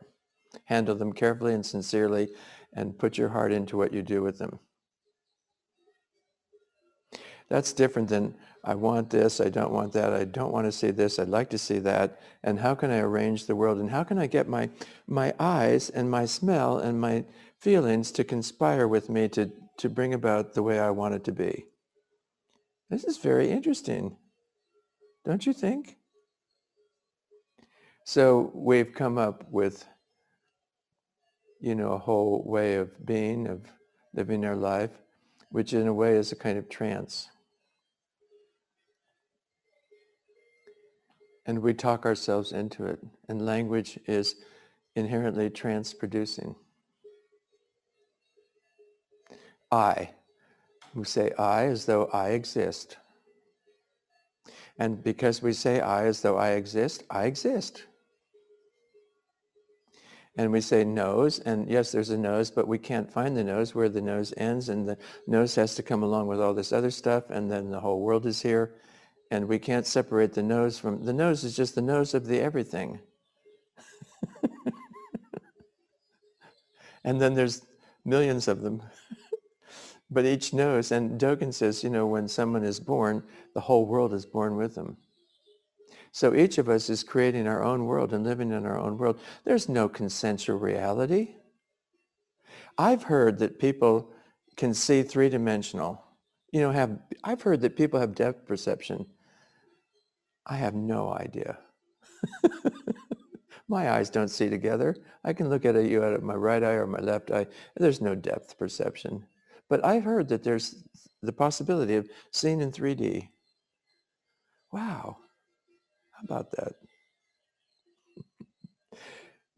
Handle 0.66 0.94
them 0.94 1.12
carefully 1.12 1.54
and 1.54 1.66
sincerely 1.66 2.28
and 2.72 2.96
put 2.96 3.18
your 3.18 3.30
heart 3.30 3.52
into 3.52 3.76
what 3.76 3.92
you 3.92 4.00
do 4.00 4.22
with 4.22 4.38
them. 4.38 4.60
That's 7.48 7.72
different 7.72 8.08
than 8.08 8.36
I 8.62 8.76
want 8.76 9.10
this, 9.10 9.40
I 9.40 9.48
don't 9.48 9.72
want 9.72 9.92
that, 9.92 10.14
I 10.14 10.24
don't 10.24 10.52
want 10.52 10.66
to 10.66 10.72
see 10.72 10.90
this, 10.90 11.18
I'd 11.18 11.28
like 11.28 11.50
to 11.50 11.58
see 11.58 11.78
that, 11.80 12.18
and 12.42 12.60
how 12.60 12.74
can 12.74 12.90
I 12.90 12.98
arrange 12.98 13.44
the 13.44 13.54
world, 13.54 13.78
and 13.78 13.90
how 13.90 14.04
can 14.04 14.18
I 14.18 14.26
get 14.26 14.48
my, 14.48 14.70
my 15.06 15.34
eyes 15.38 15.90
and 15.90 16.10
my 16.10 16.24
smell 16.24 16.78
and 16.78 16.98
my 16.98 17.24
feelings 17.58 18.10
to 18.12 18.24
conspire 18.24 18.88
with 18.88 19.10
me 19.10 19.28
to, 19.30 19.50
to 19.78 19.88
bring 19.88 20.14
about 20.14 20.54
the 20.54 20.62
way 20.62 20.78
I 20.78 20.90
want 20.90 21.14
it 21.14 21.24
to 21.24 21.32
be. 21.32 21.66
This 22.90 23.04
is 23.04 23.18
very 23.18 23.50
interesting, 23.50 24.16
don't 25.24 25.44
you 25.46 25.52
think? 25.52 25.96
So 28.04 28.50
we've 28.54 28.92
come 28.92 29.18
up 29.18 29.44
with, 29.50 29.86
you 31.60 31.74
know, 31.74 31.92
a 31.92 31.98
whole 31.98 32.44
way 32.46 32.74
of 32.74 33.04
being, 33.04 33.46
of 33.46 33.62
living 34.12 34.44
our 34.44 34.56
life, 34.56 34.90
which 35.50 35.72
in 35.72 35.88
a 35.88 35.94
way 35.94 36.16
is 36.16 36.30
a 36.30 36.36
kind 36.36 36.58
of 36.58 36.68
trance. 36.68 37.30
and 41.46 41.58
we 41.60 41.74
talk 41.74 42.06
ourselves 42.06 42.52
into 42.52 42.84
it. 42.86 43.00
And 43.28 43.44
language 43.44 43.98
is 44.06 44.36
inherently 44.94 45.50
trance-producing. 45.50 46.54
I. 49.74 50.10
We 50.94 51.04
say 51.04 51.32
I 51.38 51.66
as 51.66 51.84
though 51.86 52.06
I 52.06 52.30
exist. 52.30 52.96
And 54.78 55.02
because 55.02 55.42
we 55.42 55.52
say 55.52 55.80
I 55.80 56.06
as 56.06 56.20
though 56.20 56.36
I 56.36 56.50
exist, 56.50 57.04
I 57.10 57.24
exist. 57.24 57.84
And 60.36 60.50
we 60.50 60.60
say 60.60 60.84
nose, 60.84 61.38
and 61.38 61.68
yes, 61.68 61.92
there's 61.92 62.10
a 62.10 62.18
nose, 62.18 62.50
but 62.50 62.66
we 62.66 62.78
can't 62.78 63.12
find 63.12 63.36
the 63.36 63.44
nose 63.44 63.74
where 63.74 63.88
the 63.88 64.00
nose 64.00 64.34
ends, 64.36 64.68
and 64.68 64.88
the 64.88 64.98
nose 65.26 65.54
has 65.54 65.76
to 65.76 65.82
come 65.82 66.02
along 66.02 66.26
with 66.26 66.40
all 66.40 66.54
this 66.54 66.72
other 66.72 66.90
stuff, 66.90 67.30
and 67.30 67.50
then 67.50 67.70
the 67.70 67.80
whole 67.80 68.00
world 68.00 68.26
is 68.26 68.42
here 68.42 68.74
and 69.30 69.48
we 69.48 69.58
can't 69.58 69.86
separate 69.86 70.32
the 70.32 70.42
nose 70.42 70.78
from 70.78 71.04
the 71.04 71.12
nose 71.12 71.44
is 71.44 71.56
just 71.56 71.74
the 71.74 71.82
nose 71.82 72.14
of 72.14 72.26
the 72.26 72.40
everything 72.40 73.00
and 77.04 77.20
then 77.20 77.34
there's 77.34 77.62
millions 78.04 78.46
of 78.48 78.62
them 78.62 78.80
but 80.14 80.24
each 80.24 80.54
knows, 80.54 80.92
and 80.92 81.20
dogen 81.20 81.52
says 81.52 81.84
you 81.84 81.90
know 81.90 82.06
when 82.06 82.28
someone 82.28 82.64
is 82.64 82.80
born 82.80 83.22
the 83.54 83.60
whole 83.60 83.86
world 83.86 84.14
is 84.14 84.26
born 84.26 84.56
with 84.56 84.74
them 84.74 84.96
so 86.12 86.34
each 86.34 86.58
of 86.58 86.68
us 86.68 86.88
is 86.88 87.02
creating 87.02 87.46
our 87.46 87.62
own 87.62 87.86
world 87.86 88.12
and 88.12 88.24
living 88.24 88.52
in 88.52 88.64
our 88.64 88.78
own 88.78 88.96
world 88.96 89.20
there's 89.44 89.68
no 89.68 89.88
consensual 89.88 90.58
reality 90.58 91.34
i've 92.78 93.04
heard 93.04 93.38
that 93.38 93.58
people 93.58 94.10
can 94.56 94.72
see 94.72 95.02
three-dimensional 95.02 96.02
you 96.52 96.60
know 96.60 96.70
have 96.70 96.98
i've 97.24 97.42
heard 97.42 97.60
that 97.60 97.76
people 97.76 97.98
have 98.00 98.14
depth 98.14 98.46
perception 98.46 99.06
I 100.46 100.56
have 100.56 100.74
no 100.74 101.12
idea. 101.12 101.58
my 103.68 103.90
eyes 103.90 104.10
don't 104.10 104.28
see 104.28 104.50
together. 104.50 104.96
I 105.24 105.32
can 105.32 105.48
look 105.48 105.64
at 105.64 105.74
you 105.84 106.04
out 106.04 106.12
of 106.12 106.22
my 106.22 106.34
right 106.34 106.62
eye 106.62 106.72
or 106.72 106.86
my 106.86 107.00
left 107.00 107.30
eye. 107.30 107.46
There's 107.76 108.00
no 108.00 108.14
depth 108.14 108.58
perception. 108.58 109.24
But 109.68 109.84
I've 109.84 110.04
heard 110.04 110.28
that 110.28 110.44
there's 110.44 110.84
the 111.22 111.32
possibility 111.32 111.96
of 111.96 112.08
seeing 112.32 112.60
in 112.60 112.70
3D. 112.70 113.28
Wow. 114.72 115.18
How 116.12 116.24
about 116.24 116.50
that? 116.52 116.74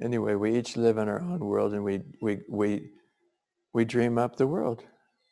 anyway, 0.00 0.34
we 0.34 0.56
each 0.56 0.76
live 0.76 0.98
in 0.98 1.08
our 1.08 1.20
own 1.20 1.40
world 1.40 1.72
and 1.72 1.84
we, 1.84 2.00
we, 2.20 2.40
we, 2.48 2.90
we 3.72 3.84
dream 3.84 4.18
up 4.18 4.36
the 4.36 4.46
world. 4.46 4.84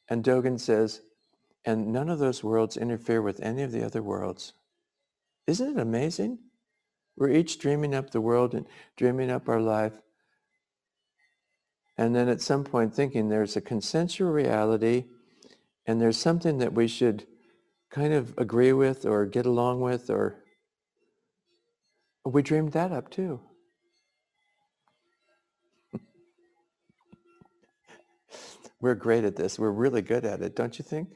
And 0.09 0.25
Dogen 0.25 0.59
says, 0.59 1.01
and 1.65 1.93
none 1.93 2.09
of 2.09 2.19
those 2.19 2.45
worlds 2.45 2.77
interfere 2.77 3.23
with 3.23 3.41
any 3.41 3.63
of 3.63 3.73
the 3.73 3.85
other 3.85 4.03
worlds. 4.03 4.53
Isn't 5.47 5.77
it 5.77 5.81
amazing? 5.81 6.39
We're 7.17 7.31
each 7.31 7.59
dreaming 7.59 7.95
up 7.95 8.11
the 8.11 8.21
world 8.21 8.55
and 8.55 8.67
dreaming 8.97 9.31
up 9.31 9.49
our 9.49 9.61
life. 9.61 9.95
And 11.97 12.15
then 12.15 12.29
at 12.29 12.41
some 12.41 12.65
point 12.65 12.95
thinking 12.95 13.29
there's 13.29 13.57
a 13.57 13.61
consensual 13.61 14.31
reality 14.31 15.05
and 15.87 16.01
there's 16.01 16.17
something 16.17 16.59
that 16.59 16.73
we 16.73 16.89
should 16.89 17.27
kind 17.91 18.13
of 18.13 18.35
agree 18.37 18.73
with 18.73 19.07
or 19.07 19.27
get 19.27 19.47
along 19.47 19.81
with 19.81 20.11
or 20.11 20.43
we 22.25 22.43
dreamed 22.43 22.73
that 22.73 22.91
up 22.91 23.11
too. 23.11 23.41
We're 28.81 28.95
great 28.95 29.25
at 29.25 29.37
this. 29.37 29.59
We're 29.59 29.71
really 29.71 30.03
good 30.03 30.25
at 30.25 30.41
it, 30.43 30.57
don't 30.57 30.79
you 30.79 30.85
think? 30.85 31.11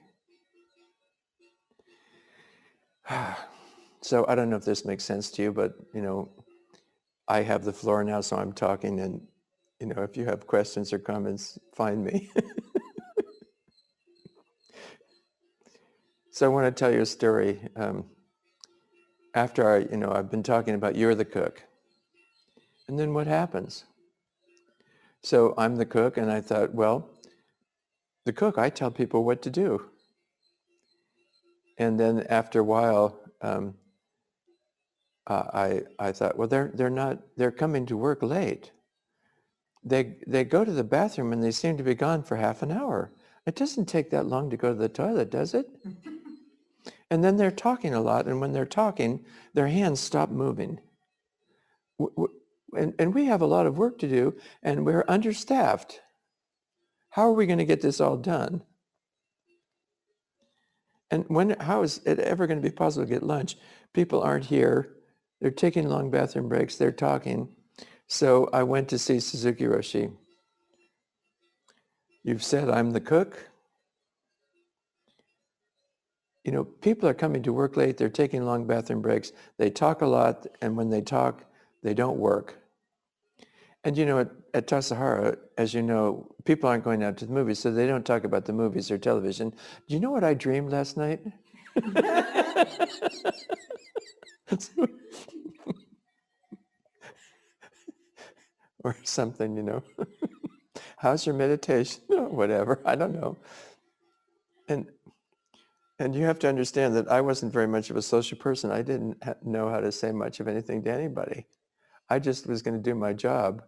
So 4.00 4.24
I 4.28 4.36
don't 4.36 4.48
know 4.48 4.56
if 4.56 4.64
this 4.64 4.84
makes 4.84 5.04
sense 5.04 5.28
to 5.32 5.42
you, 5.42 5.52
but 5.52 5.74
you 5.92 6.00
know, 6.00 6.28
I 7.26 7.42
have 7.42 7.64
the 7.64 7.72
floor 7.72 8.04
now, 8.04 8.20
so 8.20 8.36
I'm 8.36 8.52
talking, 8.52 9.00
and 9.00 9.26
you 9.80 9.86
know, 9.86 10.02
if 10.02 10.16
you 10.16 10.24
have 10.24 10.46
questions 10.46 10.92
or 10.92 10.98
comments, 10.98 11.58
find 11.74 12.04
me. 12.04 12.30
so 16.30 16.46
I 16.46 16.48
want 16.48 16.66
to 16.66 16.72
tell 16.72 16.92
you 16.92 17.00
a 17.02 17.06
story. 17.06 17.60
Um, 17.76 18.06
after 19.34 19.70
I, 19.70 19.78
you 19.90 19.96
know, 19.96 20.10
I've 20.10 20.30
been 20.30 20.42
talking 20.42 20.74
about 20.74 20.96
you're 20.96 21.14
the 21.14 21.24
cook, 21.24 21.62
and 22.88 22.98
then 22.98 23.14
what 23.14 23.28
happens? 23.28 23.84
So 25.22 25.54
I'm 25.56 25.76
the 25.76 25.86
cook, 25.86 26.16
and 26.16 26.30
I 26.30 26.40
thought, 26.40 26.74
well, 26.74 27.10
the 28.24 28.32
cook, 28.32 28.58
I 28.58 28.70
tell 28.70 28.90
people 28.90 29.24
what 29.24 29.42
to 29.42 29.50
do. 29.50 29.86
And 31.78 32.00
then 32.00 32.26
after 32.28 32.60
a 32.60 32.64
while, 32.64 33.20
um, 33.40 33.74
uh, 35.28 35.44
I, 35.52 35.82
I 35.98 36.12
thought, 36.12 36.36
well, 36.36 36.48
they're, 36.48 36.72
they're 36.74 36.90
not, 36.90 37.18
they're 37.36 37.52
coming 37.52 37.86
to 37.86 37.96
work 37.96 38.22
late. 38.22 38.72
They, 39.84 40.16
they 40.26 40.44
go 40.44 40.64
to 40.64 40.72
the 40.72 40.84
bathroom 40.84 41.32
and 41.32 41.42
they 41.42 41.50
seem 41.50 41.76
to 41.76 41.82
be 41.82 41.94
gone 41.94 42.22
for 42.22 42.36
half 42.36 42.62
an 42.62 42.70
hour. 42.70 43.12
It 43.46 43.54
doesn't 43.54 43.86
take 43.86 44.10
that 44.10 44.26
long 44.26 44.50
to 44.50 44.56
go 44.56 44.72
to 44.72 44.78
the 44.78 44.88
toilet, 44.88 45.30
does 45.30 45.54
it? 45.54 45.68
and 47.10 47.24
then 47.24 47.36
they're 47.36 47.50
talking 47.50 47.94
a 47.94 48.00
lot. 48.00 48.26
And 48.26 48.40
when 48.40 48.52
they're 48.52 48.66
talking, 48.66 49.24
their 49.54 49.68
hands 49.68 50.00
stop 50.00 50.30
moving. 50.30 50.80
And, 52.76 52.94
and 52.98 53.14
we 53.14 53.26
have 53.26 53.40
a 53.40 53.46
lot 53.46 53.66
of 53.66 53.78
work 53.78 53.98
to 54.00 54.08
do 54.08 54.36
and 54.62 54.84
we're 54.84 55.04
understaffed. 55.08 56.00
How 57.10 57.22
are 57.22 57.32
we 57.32 57.46
going 57.46 57.58
to 57.58 57.64
get 57.64 57.80
this 57.80 58.00
all 58.00 58.16
done? 58.16 58.62
And 61.10 61.24
when, 61.28 61.58
how 61.60 61.82
is 61.82 62.00
it 62.04 62.18
ever 62.18 62.46
going 62.46 62.60
to 62.60 62.68
be 62.68 62.74
possible 62.74 63.06
to 63.06 63.10
get 63.10 63.22
lunch? 63.22 63.56
People 63.94 64.20
aren't 64.20 64.44
here. 64.44 64.96
They're 65.40 65.50
taking 65.50 65.88
long 65.88 66.10
bathroom 66.10 66.48
breaks. 66.48 66.76
They're 66.76 66.92
talking. 66.92 67.48
So 68.08 68.48
I 68.52 68.62
went 68.64 68.88
to 68.88 68.98
see 68.98 69.20
Suzuki 69.20 69.64
Roshi. 69.64 70.12
You've 72.24 72.42
said 72.42 72.68
I'm 72.68 72.90
the 72.90 73.00
cook. 73.00 73.48
you 76.48 76.52
know, 76.52 76.64
people 76.64 77.06
are 77.06 77.12
coming 77.12 77.42
to 77.42 77.52
work 77.52 77.76
late, 77.76 77.98
they're 77.98 78.08
taking 78.08 78.42
long 78.42 78.66
bathroom 78.66 79.02
breaks, 79.02 79.32
they 79.58 79.68
talk 79.68 80.00
a 80.00 80.06
lot, 80.06 80.46
and 80.62 80.78
when 80.78 80.88
they 80.88 81.02
talk, 81.02 81.44
they 81.82 81.92
don't 81.92 82.16
work. 82.16 82.58
And 83.84 83.98
you 83.98 84.06
know, 84.06 84.20
at, 84.20 84.30
at 84.54 84.66
Tassajara, 84.66 85.36
as 85.58 85.74
you 85.74 85.82
know, 85.82 86.34
people 86.46 86.70
aren't 86.70 86.84
going 86.84 87.02
out 87.04 87.18
to 87.18 87.26
the 87.26 87.32
movies, 87.34 87.58
so 87.58 87.70
they 87.70 87.86
don't 87.86 88.06
talk 88.06 88.24
about 88.24 88.46
the 88.46 88.54
movies 88.54 88.90
or 88.90 88.96
television. 88.96 89.50
Do 89.50 89.94
you 89.94 90.00
know 90.00 90.10
what 90.10 90.24
I 90.24 90.32
dreamed 90.32 90.72
last 90.72 90.96
night? 90.96 91.20
or 98.88 98.96
something, 99.04 99.56
you 99.56 99.62
know. 99.62 99.82
How's 100.96 101.26
your 101.26 101.34
meditation? 101.34 102.02
whatever, 102.08 102.80
I 102.84 102.94
don't 102.96 103.12
know. 103.12 103.36
And 104.68 104.86
and 106.00 106.14
you 106.14 106.24
have 106.24 106.38
to 106.40 106.48
understand 106.48 106.94
that 106.94 107.08
I 107.08 107.20
wasn't 107.20 107.52
very 107.52 107.66
much 107.66 107.90
of 107.90 107.96
a 107.96 108.02
social 108.02 108.38
person. 108.38 108.70
I 108.70 108.82
didn't 108.82 109.16
ha- 109.22 109.34
know 109.42 109.68
how 109.68 109.80
to 109.80 109.90
say 109.90 110.12
much 110.12 110.38
of 110.38 110.46
anything 110.46 110.84
to 110.84 110.92
anybody. 110.92 111.46
I 112.08 112.20
just 112.20 112.46
was 112.46 112.62
going 112.62 112.76
to 112.76 112.82
do 112.82 112.94
my 112.94 113.12
job. 113.12 113.62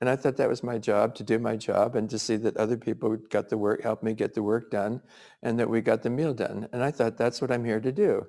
And 0.00 0.10
I 0.10 0.16
thought 0.16 0.36
that 0.38 0.48
was 0.48 0.64
my 0.64 0.78
job 0.78 1.14
to 1.16 1.22
do 1.22 1.38
my 1.38 1.56
job 1.56 1.94
and 1.94 2.10
to 2.10 2.18
see 2.18 2.34
that 2.38 2.56
other 2.56 2.76
people 2.76 3.16
got 3.30 3.48
the 3.48 3.56
work, 3.58 3.84
helped 3.84 4.02
me 4.02 4.12
get 4.12 4.34
the 4.34 4.42
work 4.42 4.72
done, 4.72 5.02
and 5.40 5.56
that 5.60 5.70
we 5.70 5.80
got 5.80 6.02
the 6.02 6.10
meal 6.10 6.34
done. 6.34 6.68
And 6.72 6.82
I 6.82 6.90
thought 6.90 7.16
that's 7.16 7.40
what 7.40 7.52
I'm 7.52 7.64
here 7.64 7.80
to 7.80 7.92
do. 7.92 8.26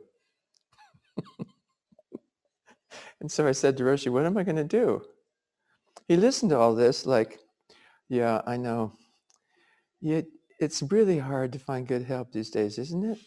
and 3.19 3.31
so 3.31 3.47
I 3.47 3.51
said 3.51 3.77
to 3.77 3.83
Roshi, 3.83 4.11
what 4.11 4.27
am 4.27 4.37
I 4.37 4.43
going 4.43 4.57
to 4.57 4.63
do? 4.63 5.01
He 6.09 6.17
listened 6.17 6.49
to 6.49 6.57
all 6.57 6.75
this 6.75 7.05
like, 7.05 7.39
yeah, 8.09 8.41
I 8.47 8.57
know. 8.57 8.93
It's 10.59 10.81
really 10.83 11.19
hard 11.19 11.53
to 11.53 11.59
find 11.59 11.87
good 11.87 12.03
help 12.03 12.31
these 12.31 12.49
days, 12.49 12.77
isn't 12.77 13.03
it? 13.03 13.19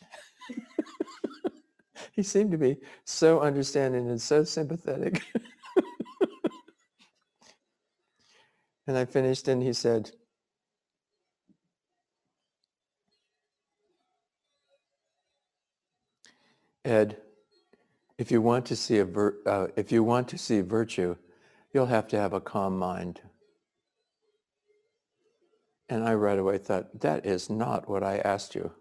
he 2.13 2.23
seemed 2.23 2.51
to 2.53 2.59
be 2.59 2.77
so 3.05 3.41
understanding 3.41 4.09
and 4.11 4.21
so 4.21 4.45
sympathetic. 4.45 5.23
And 8.87 8.97
I 8.97 9.05
finished 9.07 9.49
and 9.49 9.63
he 9.63 9.73
said, 9.73 10.13
Ed, 16.85 17.19
if 18.19 18.31
you 18.31 18.43
want 18.43 18.67
to 18.67 18.77
see 18.77 18.99
a 18.99 19.05
vir- 19.05 19.39
uh, 19.47 19.69
if 19.77 19.93
you 19.93 20.03
want 20.05 20.29
to 20.29 20.39
see 20.39 20.61
virtue, 20.61 21.17
you'll 21.73 21.87
have 21.87 22.09
to 22.09 22.19
have 22.19 22.33
a 22.33 22.41
calm 22.41 22.79
mind. 22.79 23.21
And 25.89 26.05
I 26.05 26.15
right 26.15 26.39
away 26.39 26.59
thought, 26.59 27.01
that 27.01 27.27
is 27.27 27.51
not 27.51 27.89
what 27.89 28.03
I 28.03 28.19
asked 28.19 28.55
you. 28.55 28.73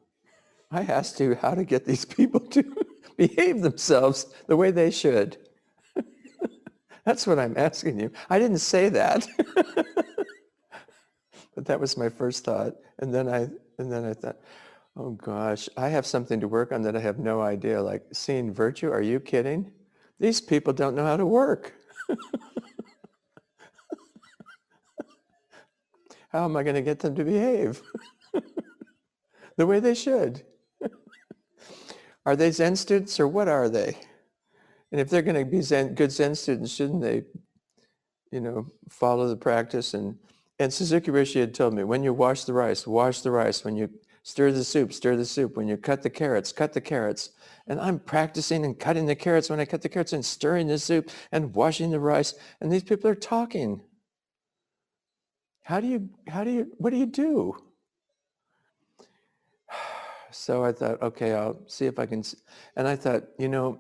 I 0.72 0.82
asked 0.84 1.20
you 1.20 1.36
how 1.36 1.54
to 1.54 1.66
get 1.66 1.86
these 1.86 2.06
people 2.06 2.40
to 2.40 2.64
behave 3.18 3.62
themselves 3.62 4.28
the 4.48 4.56
way 4.56 4.72
they 4.72 4.92
should. 4.92 5.38
That's 7.06 7.28
what 7.28 7.40
I'm 7.40 7.58
asking 7.58 8.00
you. 8.00 8.12
I 8.30 8.40
didn't 8.40 8.60
say 8.60 8.88
that. 8.90 9.28
but 11.56 11.66
that 11.66 11.80
was 11.80 11.98
my 11.98 12.08
first 12.08 12.46
thought. 12.46 12.76
And 13.00 13.14
then 13.14 13.28
I 13.28 13.50
and 13.78 13.92
then 13.92 14.06
I 14.06 14.14
thought, 14.14 14.38
oh 14.96 15.12
gosh, 15.12 15.68
I 15.76 15.90
have 15.90 16.06
something 16.06 16.40
to 16.40 16.48
work 16.48 16.72
on 16.72 16.84
that 16.84 16.96
I 16.96 17.00
have 17.02 17.20
no 17.20 17.42
idea. 17.42 17.82
Like 17.82 18.06
seeing 18.14 18.54
virtue, 18.54 18.92
are 18.92 19.02
you 19.02 19.20
kidding? 19.20 19.72
These 20.20 20.40
people 20.40 20.72
don't 20.72 20.96
know 20.96 21.06
how 21.06 21.18
to 21.18 21.26
work. 21.26 21.74
How 26.32 26.46
am 26.46 26.56
I 26.56 26.64
going 26.64 26.76
to 26.76 26.82
get 26.82 27.00
them 27.00 27.14
to 27.16 27.26
behave 27.26 27.82
the 29.58 29.68
way 29.68 29.80
they 29.80 29.94
should? 29.94 30.44
are 32.26 32.36
they 32.36 32.52
Zen 32.52 32.76
students 32.76 33.20
or 33.20 33.28
what 33.28 33.48
are 33.48 33.68
they? 33.68 33.98
And 34.92 35.00
if 35.00 35.10
they're 35.10 35.22
going 35.22 35.44
to 35.44 35.50
be 35.50 35.62
Zen, 35.62 35.94
good 35.94 36.12
Zen 36.12 36.36
students, 36.36 36.72
shouldn't 36.72 37.02
they, 37.02 37.24
you 38.32 38.40
know, 38.40 38.72
follow 38.90 39.28
the 39.28 39.36
practice? 39.36 39.94
And, 39.94 40.18
and 40.60 40.74
Suzuki 40.74 41.12
Roshi 41.12 41.40
had 41.40 41.54
told 41.54 41.74
me, 41.74 41.84
when 41.84 42.04
you 42.04 42.14
wash 42.14 42.46
the 42.46 42.54
rice, 42.54 42.88
wash 42.88 43.22
the 43.22 43.32
rice. 43.32 43.64
When 43.64 43.76
you 43.76 43.90
stir 44.24 44.52
the 44.52 44.64
soup, 44.64 44.94
stir 44.94 45.16
the 45.18 45.26
soup. 45.26 45.58
When 45.58 45.68
you 45.68 45.78
cut 45.78 46.02
the 46.02 46.10
carrots, 46.10 46.52
cut 46.52 46.74
the 46.74 46.82
carrots. 46.82 47.32
And 47.68 47.80
I'm 47.80 48.00
practicing 48.00 48.64
and 48.66 48.80
cutting 48.80 49.06
the 49.06 49.16
carrots 49.16 49.50
when 49.50 49.60
I 49.60 49.66
cut 49.66 49.82
the 49.82 49.90
carrots 49.90 50.14
and 50.14 50.26
stirring 50.26 50.68
the 50.68 50.78
soup 50.78 51.10
and 51.32 51.54
washing 51.54 51.92
the 51.92 52.00
rice. 52.00 52.36
And 52.60 52.72
these 52.72 52.84
people 52.84 53.10
are 53.10 53.16
talking. 53.16 53.82
How 55.64 55.80
do 55.80 55.88
you, 55.88 56.10
how 56.28 56.44
do 56.44 56.52
you, 56.52 56.72
what 56.78 56.90
do 56.90 56.98
you 56.98 57.06
do? 57.06 57.56
So 60.32 60.64
I 60.64 60.72
thought, 60.72 61.02
okay, 61.02 61.34
I'll 61.34 61.60
see 61.68 61.86
if 61.86 62.00
I 62.00 62.06
can. 62.06 62.24
And 62.76 62.88
I 62.88 62.96
thought, 62.96 63.24
you 63.38 63.50
know, 63.50 63.80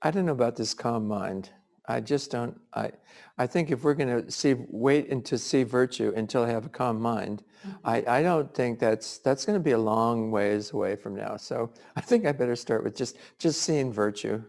I 0.00 0.10
don't 0.10 0.26
know 0.26 0.32
about 0.32 0.56
this 0.56 0.74
calm 0.74 1.08
mind. 1.08 1.50
I 1.86 2.00
just 2.00 2.30
don't. 2.30 2.58
I, 2.72 2.92
I 3.36 3.46
think 3.46 3.70
if 3.70 3.84
we're 3.84 3.94
going 3.94 4.24
to 4.24 4.30
see, 4.30 4.54
wait 4.68 5.10
and 5.10 5.24
to 5.26 5.36
see 5.36 5.64
virtue 5.64 6.12
until 6.16 6.44
I 6.44 6.50
have 6.50 6.64
a 6.64 6.70
calm 6.70 7.00
mind, 7.00 7.42
mm-hmm. 7.66 7.76
I, 7.84 8.04
I 8.06 8.22
don't 8.22 8.54
think 8.54 8.78
that's 8.78 9.18
that's 9.18 9.44
going 9.44 9.58
to 9.58 9.62
be 9.62 9.72
a 9.72 9.78
long 9.78 10.30
ways 10.30 10.72
away 10.72 10.96
from 10.96 11.14
now. 11.14 11.36
So 11.36 11.70
I 11.96 12.00
think 12.00 12.26
I 12.26 12.32
better 12.32 12.56
start 12.56 12.84
with 12.84 12.96
just 12.96 13.18
just 13.38 13.60
seeing 13.62 13.92
virtue, 13.92 14.42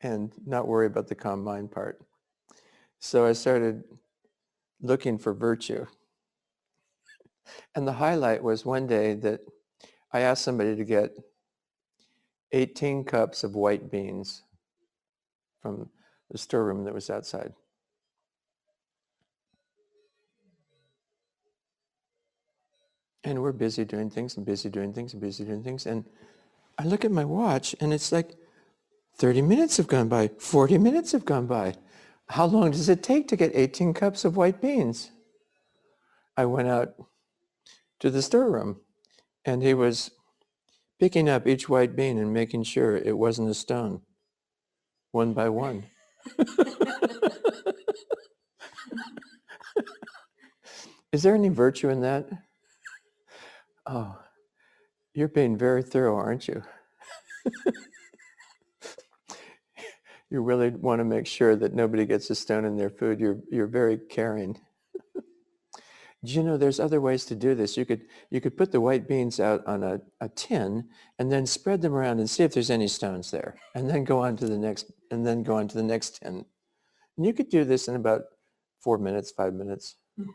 and 0.00 0.32
not 0.44 0.66
worry 0.66 0.86
about 0.86 1.06
the 1.06 1.14
calm 1.14 1.44
mind 1.44 1.70
part. 1.70 2.00
So 2.98 3.26
I 3.26 3.32
started 3.32 3.84
looking 4.80 5.18
for 5.18 5.32
virtue, 5.32 5.86
and 7.74 7.86
the 7.86 7.94
highlight 7.94 8.42
was 8.42 8.64
one 8.64 8.86
day 8.86 9.14
that 9.14 9.40
I 10.12 10.20
asked 10.20 10.44
somebody 10.44 10.76
to 10.76 10.84
get 10.84 11.16
18 12.52 13.04
cups 13.04 13.44
of 13.44 13.54
white 13.54 13.90
beans 13.90 14.42
from 15.60 15.90
the 16.30 16.38
storeroom 16.38 16.84
that 16.84 16.94
was 16.94 17.10
outside. 17.10 17.52
And 23.24 23.42
we're 23.42 23.52
busy 23.52 23.84
doing 23.84 24.08
things 24.08 24.36
and 24.36 24.46
busy 24.46 24.70
doing 24.70 24.92
things 24.92 25.12
and 25.12 25.20
busy 25.20 25.44
doing 25.44 25.64
things. 25.64 25.84
And 25.86 26.04
I 26.78 26.84
look 26.84 27.04
at 27.04 27.10
my 27.10 27.24
watch 27.24 27.74
and 27.80 27.92
it's 27.92 28.12
like 28.12 28.36
30 29.16 29.42
minutes 29.42 29.78
have 29.78 29.88
gone 29.88 30.08
by, 30.08 30.28
40 30.38 30.78
minutes 30.78 31.12
have 31.12 31.24
gone 31.24 31.46
by. 31.46 31.74
How 32.28 32.46
long 32.46 32.72
does 32.72 32.88
it 32.88 33.02
take 33.02 33.28
to 33.28 33.36
get 33.36 33.52
18 33.54 33.94
cups 33.94 34.24
of 34.24 34.36
white 34.36 34.60
beans? 34.60 35.10
I 36.36 36.46
went 36.46 36.68
out 36.68 36.94
to 38.00 38.10
the 38.10 38.22
storeroom 38.22 38.80
and 39.44 39.62
he 39.62 39.74
was 39.74 40.10
picking 40.98 41.28
up 41.28 41.46
each 41.46 41.68
white 41.68 41.94
bean 41.94 42.18
and 42.18 42.32
making 42.32 42.64
sure 42.64 42.96
it 42.96 43.16
wasn't 43.16 43.50
a 43.50 43.54
stone 43.54 44.02
one 45.12 45.32
by 45.32 45.48
one. 45.48 45.84
Is 51.12 51.22
there 51.22 51.34
any 51.34 51.48
virtue 51.48 51.88
in 51.88 52.02
that? 52.02 52.28
Oh, 53.86 54.18
you're 55.14 55.28
being 55.28 55.56
very 55.56 55.82
thorough, 55.82 56.16
aren't 56.16 56.48
you? 56.48 56.62
you 60.30 60.40
really 60.40 60.70
want 60.70 61.00
to 61.00 61.04
make 61.04 61.26
sure 61.26 61.56
that 61.56 61.74
nobody 61.74 62.04
gets 62.04 62.30
a 62.30 62.34
stone 62.34 62.64
in 62.64 62.76
their 62.76 62.90
food. 62.90 63.20
You're, 63.20 63.38
you're 63.50 63.66
very 63.66 63.96
caring. 63.96 64.58
Do 66.24 66.32
you 66.32 66.42
know 66.42 66.56
there's 66.56 66.80
other 66.80 67.00
ways 67.00 67.24
to 67.26 67.36
do 67.36 67.54
this? 67.54 67.76
You 67.76 67.84
could 67.84 68.06
you 68.30 68.40
could 68.40 68.56
put 68.56 68.72
the 68.72 68.80
white 68.80 69.06
beans 69.06 69.38
out 69.38 69.64
on 69.64 69.84
a, 69.84 70.00
a 70.20 70.28
tin 70.30 70.88
and 71.20 71.30
then 71.30 71.46
spread 71.46 71.82
them 71.82 71.94
around 71.94 72.18
and 72.18 72.28
see 72.28 72.42
if 72.42 72.52
there's 72.52 72.70
any 72.70 72.88
stones 72.88 73.30
there. 73.30 73.56
And 73.76 73.88
then 73.88 74.02
go 74.02 74.18
on 74.20 74.36
to 74.38 74.48
the 74.48 74.58
next 74.58 74.90
and 75.12 75.24
then 75.24 75.44
go 75.44 75.56
on 75.56 75.68
to 75.68 75.76
the 75.76 75.84
next 75.84 76.20
tin. 76.22 76.44
And 77.16 77.26
you 77.26 77.32
could 77.32 77.48
do 77.48 77.64
this 77.64 77.86
in 77.86 77.94
about 77.94 78.22
four 78.80 78.98
minutes, 78.98 79.30
five 79.30 79.54
minutes. 79.54 79.96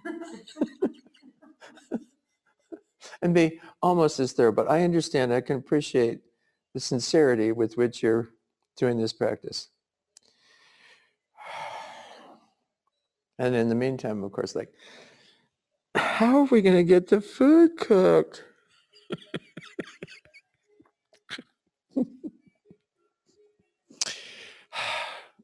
and 3.22 3.34
be 3.34 3.60
almost 3.82 4.20
as 4.20 4.32
thorough. 4.32 4.54
But 4.54 4.70
I 4.70 4.84
understand, 4.84 5.34
I 5.34 5.42
can 5.42 5.58
appreciate 5.58 6.22
the 6.74 6.80
sincerity 6.80 7.52
with 7.52 7.76
which 7.76 8.02
you're 8.02 8.30
doing 8.78 8.98
this 8.98 9.12
practice. 9.14 9.70
And 13.42 13.56
in 13.56 13.70
the 13.70 13.76
meantime, 13.76 14.24
of 14.24 14.32
course, 14.32 14.54
like 14.56 14.72
how 15.96 16.38
are 16.38 16.44
we 16.44 16.62
going 16.62 16.76
to 16.76 16.84
get 16.84 17.08
the 17.08 17.20
food 17.20 17.76
cooked? 17.76 18.44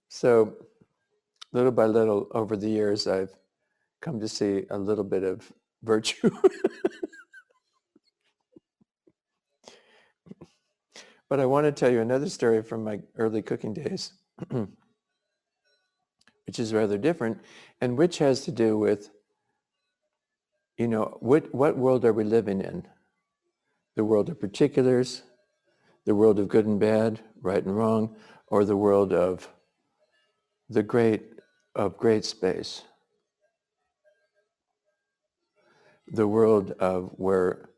so 0.10 0.54
little 1.54 1.72
by 1.72 1.88
little 1.88 2.28
over 2.36 2.56
the 2.56 2.70
years, 2.70 3.08
I've 3.08 3.34
come 4.00 4.20
to 4.20 4.28
see 4.28 4.68
a 4.70 4.78
little 4.78 5.04
bit 5.04 5.24
of 5.24 5.52
virtue. 5.82 6.30
but 11.30 11.40
I 11.40 11.48
want 11.48 11.66
to 11.66 11.72
tell 11.72 11.92
you 11.92 12.02
another 12.02 12.30
story 12.30 12.62
from 12.62 12.84
my 12.84 13.00
early 13.18 13.42
cooking 13.42 13.74
days, 13.74 14.14
which 16.48 16.58
is 16.58 16.74
rather 16.74 16.98
different 16.98 17.40
and 17.82 17.98
which 17.98 18.18
has 18.18 18.42
to 18.46 18.52
do 18.52 18.78
with 18.78 19.10
you 20.78 20.88
know, 20.88 21.18
what, 21.22 21.54
what 21.54 21.76
world 21.76 22.06
are 22.06 22.14
we 22.14 22.24
living 22.24 22.62
in? 22.62 22.88
The 23.96 24.06
world 24.06 24.30
of 24.30 24.40
particulars, 24.40 25.24
the 26.06 26.14
world 26.14 26.38
of 26.38 26.48
good 26.48 26.68
and 26.68 26.80
bad, 26.80 27.20
right 27.42 27.64
and 27.64 27.76
wrong, 27.76 28.16
or 28.48 28.64
the 28.64 28.78
world 28.78 29.12
of 29.12 29.50
the 30.70 30.84
great 30.84 31.24
of 31.74 31.98
great 31.98 32.26
space. 32.26 32.84
The 36.08 36.28
world 36.28 36.72
of 36.80 37.12
where 37.18 37.70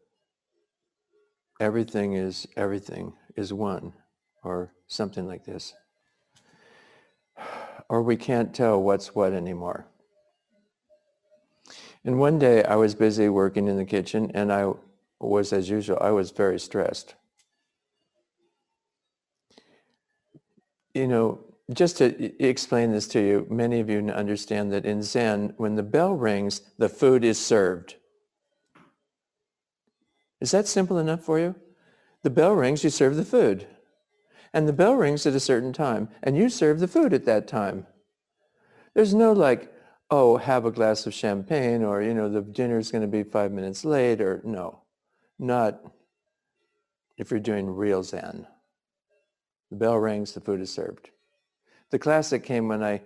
everything 1.60 2.14
is 2.14 2.48
everything 2.58 3.14
is 3.36 3.54
one 3.54 3.94
or 4.44 4.74
something 4.88 5.26
like 5.26 5.46
this. 5.46 5.74
Or 7.90 8.02
we 8.04 8.16
can't 8.16 8.54
tell 8.54 8.82
what's 8.82 9.16
what 9.16 9.34
anymore. 9.34 9.88
And 12.06 12.20
one 12.20 12.40
day 12.40 12.64
I 12.64 12.76
was 12.76 12.96
busy 12.96 13.28
working 13.30 13.68
in 13.68 13.78
the 13.78 13.86
kitchen 13.86 14.32
and 14.34 14.54
I 14.54 14.72
was 15.20 15.52
as 15.52 15.70
usual, 15.70 15.98
I 16.00 16.12
was 16.12 16.32
very 16.32 16.60
stressed. 16.60 17.16
You 20.94 21.08
know, 21.08 21.46
just 21.74 21.98
to 21.98 22.44
explain 22.44 22.92
this 22.92 23.08
to 23.10 23.20
you, 23.20 23.46
many 23.50 23.80
of 23.80 23.90
you 23.90 24.00
understand 24.10 24.72
that 24.72 24.86
in 24.86 25.04
Zen, 25.04 25.54
when 25.58 25.76
the 25.76 25.84
bell 25.84 26.14
rings, 26.14 26.62
the 26.78 26.90
food 26.90 27.24
is 27.24 27.44
served. 27.44 27.96
Is 30.42 30.52
that 30.52 30.68
simple 30.68 30.98
enough 30.98 31.22
for 31.22 31.38
you? 31.38 31.56
The 32.24 32.30
bell 32.30 32.54
rings, 32.54 32.84
you 32.84 32.90
serve 32.90 33.18
the 33.18 33.26
food. 33.26 33.68
And 34.54 34.68
the 34.68 34.74
bell 34.74 34.96
rings 34.96 35.26
at 35.26 35.34
a 35.36 35.40
certain 35.40 35.74
time, 35.74 36.10
and 36.24 36.36
you 36.36 36.50
serve 36.50 36.80
the 36.80 36.88
food 36.88 37.14
at 37.14 37.26
that 37.26 37.48
time. 37.48 37.86
There's 38.94 39.14
no 39.14 39.32
like, 39.32 39.74
oh, 40.10 40.38
have 40.38 40.66
a 40.66 40.72
glass 40.72 41.06
of 41.06 41.14
champagne, 41.14 41.84
or, 41.84 42.02
you 42.02 42.14
know, 42.14 42.30
the 42.30 42.42
dinner's 42.42 42.92
going 42.92 43.04
to 43.04 43.08
be 43.08 43.24
five 43.24 43.52
minutes 43.52 43.86
late, 43.86 44.22
or 44.22 44.42
no, 44.44 44.82
not 45.38 45.82
if 47.18 47.30
you're 47.30 47.40
doing 47.40 47.70
real 47.70 48.02
Zen. 48.02 48.48
The 49.70 49.76
bell 49.76 49.98
rings, 49.98 50.34
the 50.34 50.42
food 50.42 50.62
is 50.62 50.72
served. 50.72 51.12
The 51.92 52.00
classic 52.00 52.44
came 52.44 52.68
when 52.68 52.82
I, 52.82 53.02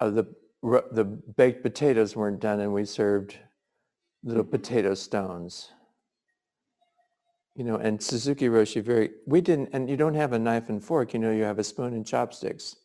uh, 0.00 0.10
the, 0.10 0.26
the 0.62 1.04
baked 1.04 1.62
potatoes 1.62 2.16
weren't 2.16 2.40
done 2.40 2.60
and 2.60 2.74
we 2.74 2.84
served 2.84 3.38
little 4.22 4.44
potato 4.44 4.94
stones. 4.94 5.70
You 7.58 7.64
know, 7.64 7.74
and 7.74 8.00
Suzuki 8.00 8.46
Roshi 8.46 8.80
very, 8.80 9.10
we 9.26 9.40
didn't, 9.40 9.70
and 9.72 9.90
you 9.90 9.96
don't 9.96 10.14
have 10.14 10.32
a 10.32 10.38
knife 10.38 10.68
and 10.68 10.82
fork, 10.82 11.12
you 11.12 11.18
know, 11.18 11.32
you 11.32 11.42
have 11.42 11.58
a 11.58 11.64
spoon 11.64 11.92
and 11.92 12.06
chopsticks. 12.06 12.76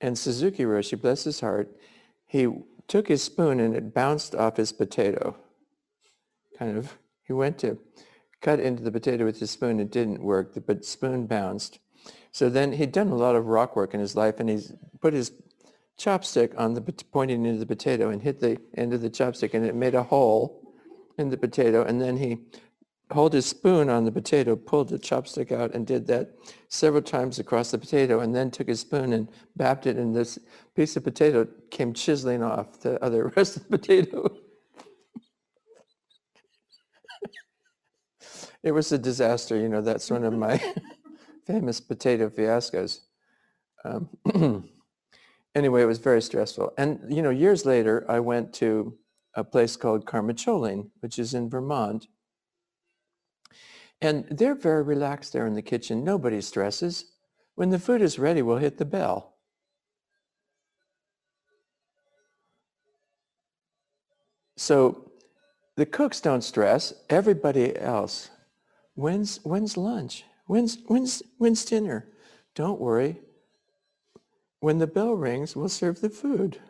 And 0.00 0.16
Suzuki 0.16 0.62
Roshi, 0.62 1.00
bless 1.00 1.24
his 1.24 1.40
heart, 1.40 1.76
he 2.24 2.46
took 2.86 3.08
his 3.08 3.20
spoon 3.20 3.58
and 3.58 3.74
it 3.74 3.92
bounced 3.92 4.36
off 4.36 4.58
his 4.58 4.70
potato. 4.70 5.36
Kind 6.56 6.78
of, 6.78 6.96
he 7.24 7.32
went 7.32 7.58
to 7.58 7.78
cut 8.40 8.60
into 8.60 8.84
the 8.84 8.92
potato 8.92 9.24
with 9.24 9.40
his 9.40 9.50
spoon. 9.50 9.80
It 9.80 9.90
didn't 9.90 10.22
work. 10.22 10.54
The 10.54 10.78
spoon 10.82 11.26
bounced. 11.26 11.80
So 12.30 12.48
then 12.48 12.74
he'd 12.74 12.92
done 12.92 13.08
a 13.08 13.16
lot 13.16 13.34
of 13.34 13.46
rock 13.46 13.74
work 13.74 13.92
in 13.92 13.98
his 13.98 14.14
life, 14.14 14.38
and 14.38 14.48
he's 14.48 14.72
put 15.00 15.14
his 15.14 15.32
chopstick 15.98 16.56
on 16.56 16.74
the 16.74 16.80
pointing 17.10 17.44
into 17.44 17.58
the 17.58 17.66
potato 17.66 18.10
and 18.10 18.22
hit 18.22 18.38
the 18.38 18.60
end 18.76 18.94
of 18.94 19.00
the 19.00 19.10
chopstick, 19.10 19.52
and 19.52 19.66
it 19.66 19.74
made 19.74 19.96
a 19.96 20.04
hole 20.04 20.60
in 21.18 21.30
the 21.30 21.36
potato. 21.36 21.82
And 21.82 22.00
then 22.00 22.18
he 22.18 22.38
held 23.10 23.32
his 23.32 23.46
spoon 23.46 23.88
on 23.90 24.04
the 24.04 24.12
potato, 24.12 24.56
pulled 24.56 24.88
the 24.88 24.98
chopstick 24.98 25.52
out, 25.52 25.74
and 25.74 25.86
did 25.86 26.06
that 26.06 26.30
several 26.68 27.02
times 27.02 27.38
across 27.38 27.70
the 27.70 27.78
potato, 27.78 28.20
and 28.20 28.34
then 28.34 28.50
took 28.50 28.68
his 28.68 28.80
spoon 28.80 29.12
and 29.12 29.28
bapped 29.58 29.86
it, 29.86 29.96
and 29.96 30.14
this 30.14 30.38
piece 30.74 30.96
of 30.96 31.04
potato 31.04 31.46
came 31.70 31.92
chiseling 31.92 32.42
off 32.42 32.80
the 32.80 33.02
other 33.04 33.28
rest 33.36 33.56
of 33.56 33.68
the 33.68 33.78
potato. 33.78 34.36
it 38.64 38.72
was 38.72 38.90
a 38.90 38.98
disaster. 38.98 39.56
You 39.56 39.68
know, 39.68 39.82
that's 39.82 40.10
one 40.10 40.24
of 40.24 40.32
my 40.32 40.60
famous 41.46 41.80
potato 41.80 42.30
fiascos. 42.30 43.00
Um, 43.84 44.08
anyway, 45.54 45.82
it 45.82 45.86
was 45.86 45.98
very 45.98 46.22
stressful. 46.22 46.72
And, 46.78 47.00
you 47.08 47.22
know, 47.22 47.30
years 47.30 47.66
later, 47.66 48.06
I 48.08 48.20
went 48.20 48.54
to 48.54 48.96
a 49.34 49.44
place 49.44 49.76
called 49.76 50.06
Karme 50.06 50.32
Choling, 50.32 50.90
which 51.00 51.18
is 51.18 51.34
in 51.34 51.50
Vermont. 51.50 52.06
And 54.04 54.26
they're 54.30 54.54
very 54.54 54.82
relaxed 54.82 55.32
there 55.32 55.46
in 55.46 55.54
the 55.54 55.62
kitchen. 55.62 56.04
Nobody 56.04 56.42
stresses. 56.42 57.06
When 57.54 57.70
the 57.70 57.78
food 57.78 58.02
is 58.02 58.18
ready, 58.18 58.42
we'll 58.42 58.58
hit 58.58 58.76
the 58.76 58.84
bell. 58.84 59.36
So 64.58 65.10
the 65.76 65.86
cooks 65.86 66.20
don't 66.20 66.42
stress. 66.42 66.92
Everybody 67.08 67.78
else 67.78 68.28
When's, 68.94 69.38
when's 69.42 69.76
lunch? 69.76 70.24
When's, 70.46 70.78
when's, 70.86 71.22
when's 71.38 71.64
dinner? 71.64 72.06
Don't 72.54 72.80
worry. 72.80 73.20
When 74.60 74.78
the 74.78 74.86
bell 74.86 75.14
rings, 75.14 75.56
we'll 75.56 75.68
serve 75.68 76.00
the 76.00 76.10
food. 76.10 76.60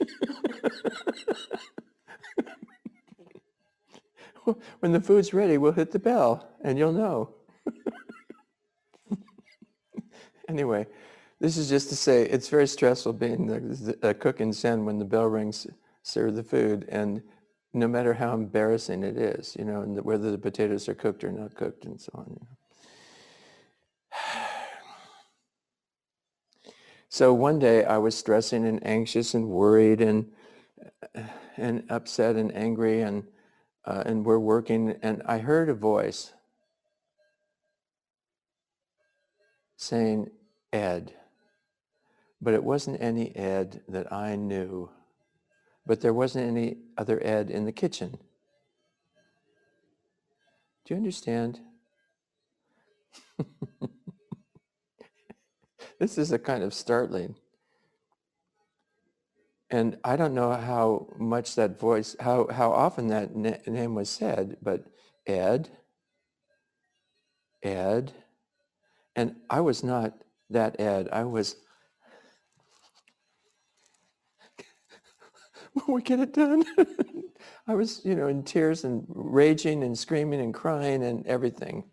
when 4.80 4.92
the 4.92 5.00
food's 5.00 5.32
ready, 5.34 5.58
we'll 5.58 5.72
hit 5.72 5.90
the 5.90 5.98
bell 5.98 6.48
and 6.62 6.78
you'll 6.78 6.92
know. 6.92 7.34
anyway, 10.48 10.86
this 11.40 11.56
is 11.56 11.68
just 11.68 11.88
to 11.88 11.96
say 11.96 12.22
it's 12.22 12.48
very 12.48 12.66
stressful 12.66 13.12
being 13.14 13.94
a 14.02 14.14
cook 14.14 14.40
in 14.40 14.52
Zen 14.52 14.84
when 14.84 14.98
the 14.98 15.04
bell 15.04 15.26
rings, 15.26 15.66
serve 16.02 16.34
the 16.34 16.42
food, 16.42 16.86
and 16.88 17.22
no 17.72 17.88
matter 17.88 18.14
how 18.14 18.34
embarrassing 18.34 19.02
it 19.02 19.16
is, 19.16 19.56
you 19.58 19.64
know, 19.64 19.82
and 19.82 20.04
whether 20.04 20.30
the 20.30 20.38
potatoes 20.38 20.88
are 20.88 20.94
cooked 20.94 21.24
or 21.24 21.32
not 21.32 21.54
cooked 21.54 21.84
and 21.84 22.00
so 22.00 22.10
on. 22.14 22.26
You 22.28 22.40
know. 22.40 22.56
So 27.08 27.34
one 27.34 27.58
day 27.58 27.84
I 27.84 27.98
was 27.98 28.16
stressing 28.16 28.66
and 28.66 28.84
anxious 28.86 29.34
and 29.34 29.50
worried 29.50 30.00
and 30.00 30.32
and 31.58 31.84
upset 31.90 32.36
and 32.36 32.54
angry 32.56 33.02
and 33.02 33.24
uh, 33.84 34.02
and 34.06 34.24
we're 34.24 34.38
working 34.38 34.96
and 35.02 35.22
I 35.26 35.38
heard 35.38 35.68
a 35.68 35.74
voice 35.74 36.32
saying 39.76 40.30
Ed, 40.72 41.14
but 42.40 42.54
it 42.54 42.62
wasn't 42.62 43.00
any 43.00 43.34
Ed 43.34 43.82
that 43.88 44.12
I 44.12 44.36
knew 44.36 44.90
but 45.86 46.00
there 46.00 46.14
wasn't 46.14 46.46
any 46.46 46.76
other 46.96 47.20
Ed 47.24 47.50
in 47.50 47.64
the 47.64 47.72
kitchen. 47.72 48.18
Do 50.84 50.94
you 50.94 50.96
understand? 50.96 51.60
this 55.98 56.18
is 56.18 56.32
a 56.32 56.38
kind 56.38 56.62
of 56.62 56.72
startling. 56.72 57.34
And 59.72 59.98
I 60.04 60.16
don't 60.16 60.34
know 60.34 60.52
how 60.52 61.08
much 61.18 61.56
that 61.56 61.80
voice, 61.80 62.16
how, 62.20 62.48
how 62.48 62.72
often 62.72 63.08
that 63.08 63.36
na- 63.36 63.58
name 63.66 63.96
was 63.96 64.10
said, 64.10 64.58
but 64.62 64.84
Ed, 65.26 65.70
Ed, 67.62 68.12
and 69.16 69.36
I 69.50 69.60
was 69.60 69.84
not 69.84 70.14
that 70.50 70.80
Ed. 70.80 71.08
I 71.12 71.24
was 71.24 71.56
we 75.88 76.02
get 76.02 76.20
it 76.20 76.34
done? 76.34 76.64
I 77.68 77.74
was, 77.74 78.04
you 78.04 78.14
know, 78.16 78.28
in 78.28 78.42
tears 78.44 78.84
and 78.84 79.04
raging 79.08 79.84
and 79.84 79.98
screaming 79.98 80.40
and 80.40 80.54
crying 80.54 81.02
and 81.04 81.26
everything. 81.26 81.84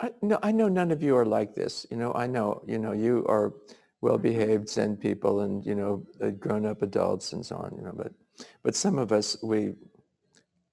I, 0.00 0.12
no, 0.22 0.38
I 0.42 0.52
know 0.52 0.68
none 0.68 0.90
of 0.92 1.02
you 1.02 1.16
are 1.16 1.26
like 1.26 1.54
this. 1.54 1.86
You 1.90 1.98
know, 1.98 2.12
I 2.14 2.26
know, 2.26 2.62
you 2.66 2.78
know, 2.78 2.92
you 2.92 3.26
are 3.28 3.54
well-behaved 4.00 4.68
Zen 4.68 4.96
people 4.96 5.40
and, 5.40 5.64
you 5.64 5.74
know, 5.74 6.06
uh, 6.22 6.30
grown-up 6.30 6.82
adults 6.82 7.32
and 7.32 7.44
so 7.44 7.56
on, 7.56 7.74
you 7.76 7.82
know, 7.82 7.92
but, 7.94 8.12
but 8.62 8.74
some 8.74 8.98
of 8.98 9.12
us, 9.12 9.36
we 9.42 9.74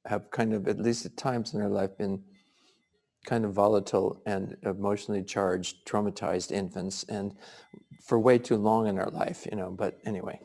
have 0.06 0.32
kind 0.32 0.54
of, 0.54 0.68
at 0.68 0.80
least 0.80 1.06
at 1.06 1.18
times 1.18 1.54
in 1.54 1.62
our 1.62 1.70
life, 1.70 1.98
been 1.98 2.24
kind 3.26 3.44
of 3.44 3.54
volatile 3.54 4.22
and 4.26 4.56
emotionally 4.64 5.24
charged, 5.24 5.86
traumatized 5.86 6.52
infants 6.52 7.04
and 7.10 7.36
for 8.02 8.18
way 8.18 8.38
too 8.38 8.56
long 8.56 8.88
in 8.88 8.98
our 8.98 9.10
life, 9.10 9.46
you 9.52 9.58
know, 9.58 9.70
but 9.70 10.00
anyway 10.06 10.40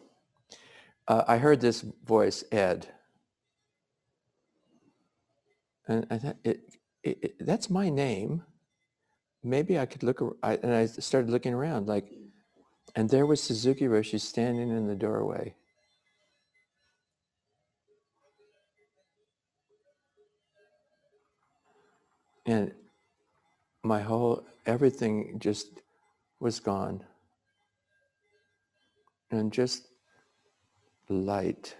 uh, 1.08 1.24
I 1.26 1.38
heard 1.38 1.60
this 1.60 1.80
voice, 2.04 2.44
Ed. 2.52 2.88
And 5.88 6.06
I 6.10 6.18
thought, 6.18 6.36
it, 6.44 6.60
it, 7.02 7.18
it, 7.22 7.46
that's 7.46 7.68
my 7.68 7.88
name. 7.88 8.42
Maybe 9.42 9.78
I 9.78 9.86
could 9.86 10.02
look, 10.02 10.38
I, 10.42 10.54
and 10.62 10.72
I 10.72 10.86
started 10.86 11.30
looking 11.30 11.54
around 11.54 11.88
like, 11.88 12.08
and 12.94 13.08
there 13.08 13.26
was 13.26 13.42
Suzuki 13.42 13.86
Roshi 13.86 14.20
standing 14.20 14.70
in 14.70 14.86
the 14.86 14.94
doorway. 14.94 15.54
And 22.44 22.72
my 23.82 24.00
whole, 24.00 24.44
everything 24.66 25.38
just 25.38 25.68
was 26.40 26.60
gone. 26.60 27.04
And 29.30 29.52
just 29.52 29.88
light 31.08 31.74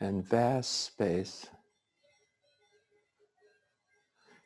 and 0.00 0.24
vast 0.24 0.84
space. 0.84 1.46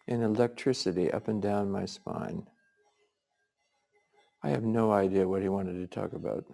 and 0.09 0.23
electricity 0.23 1.11
up 1.11 1.29
and 1.29 1.41
down 1.41 1.71
my 1.71 1.87
spine. 1.87 2.47
I 4.43 4.51
have 4.51 4.65
no 4.65 4.93
idea 4.93 5.29
what 5.29 5.43
he 5.43 5.49
wanted 5.49 5.75
to 5.75 5.87
talk 5.87 6.13
about. 6.13 6.45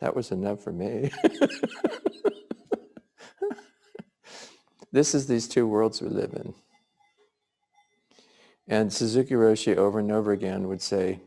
That 0.00 0.14
was 0.14 0.30
enough 0.30 0.62
for 0.62 0.72
me. 0.72 1.10
this 4.92 5.14
is 5.14 5.26
these 5.26 5.48
two 5.48 5.66
worlds 5.66 6.00
we 6.00 6.08
live 6.08 6.32
in. 6.32 6.54
And 8.68 8.92
Suzuki 8.92 9.34
Roshi 9.34 9.76
over 9.76 9.98
and 9.98 10.12
over 10.12 10.32
again 10.32 10.68
would 10.68 10.80
say, 10.80 11.20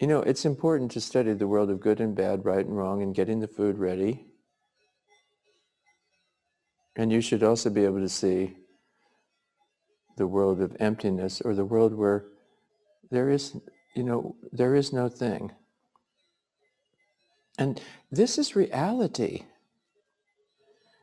you 0.00 0.06
know, 0.06 0.20
it's 0.20 0.44
important 0.44 0.90
to 0.92 1.00
study 1.00 1.32
the 1.32 1.46
world 1.46 1.70
of 1.70 1.80
good 1.80 2.00
and 2.00 2.14
bad, 2.14 2.44
right 2.44 2.64
and 2.64 2.76
wrong, 2.76 3.02
and 3.02 3.14
getting 3.14 3.40
the 3.40 3.48
food 3.48 3.78
ready. 3.78 4.26
And 6.96 7.12
you 7.12 7.20
should 7.20 7.42
also 7.42 7.70
be 7.70 7.84
able 7.84 8.00
to 8.00 8.08
see 8.08 8.56
the 10.16 10.26
world 10.26 10.60
of 10.60 10.76
emptiness 10.78 11.40
or 11.40 11.54
the 11.54 11.64
world 11.64 11.94
where 11.94 12.24
there 13.10 13.30
is, 13.30 13.56
you 13.94 14.02
know, 14.02 14.36
there 14.52 14.74
is 14.74 14.92
no 14.92 15.08
thing. 15.08 15.52
And 17.58 17.80
this 18.10 18.38
is 18.38 18.56
reality. 18.56 19.44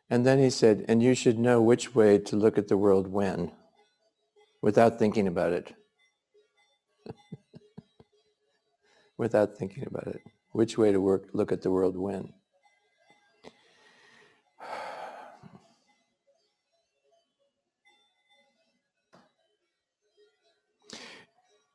And 0.10 0.26
then 0.26 0.40
he 0.40 0.50
said, 0.50 0.84
and 0.90 1.02
you 1.02 1.16
should 1.16 1.40
know 1.40 1.62
which 1.62 1.96
way 1.96 2.18
to 2.18 2.36
look 2.36 2.58
at 2.58 2.68
the 2.68 2.78
world 2.78 3.08
when, 3.08 3.52
without 4.62 5.00
thinking 5.00 5.28
about 5.28 5.54
it. 5.54 5.74
without 9.18 9.58
thinking 9.58 9.86
about 9.88 10.08
it. 10.08 10.22
Which 10.52 10.78
way 10.78 10.92
to 10.92 11.00
work, 11.00 11.30
look 11.32 11.54
at 11.54 11.62
the 11.62 11.72
world 11.72 11.96
when. 11.96 12.34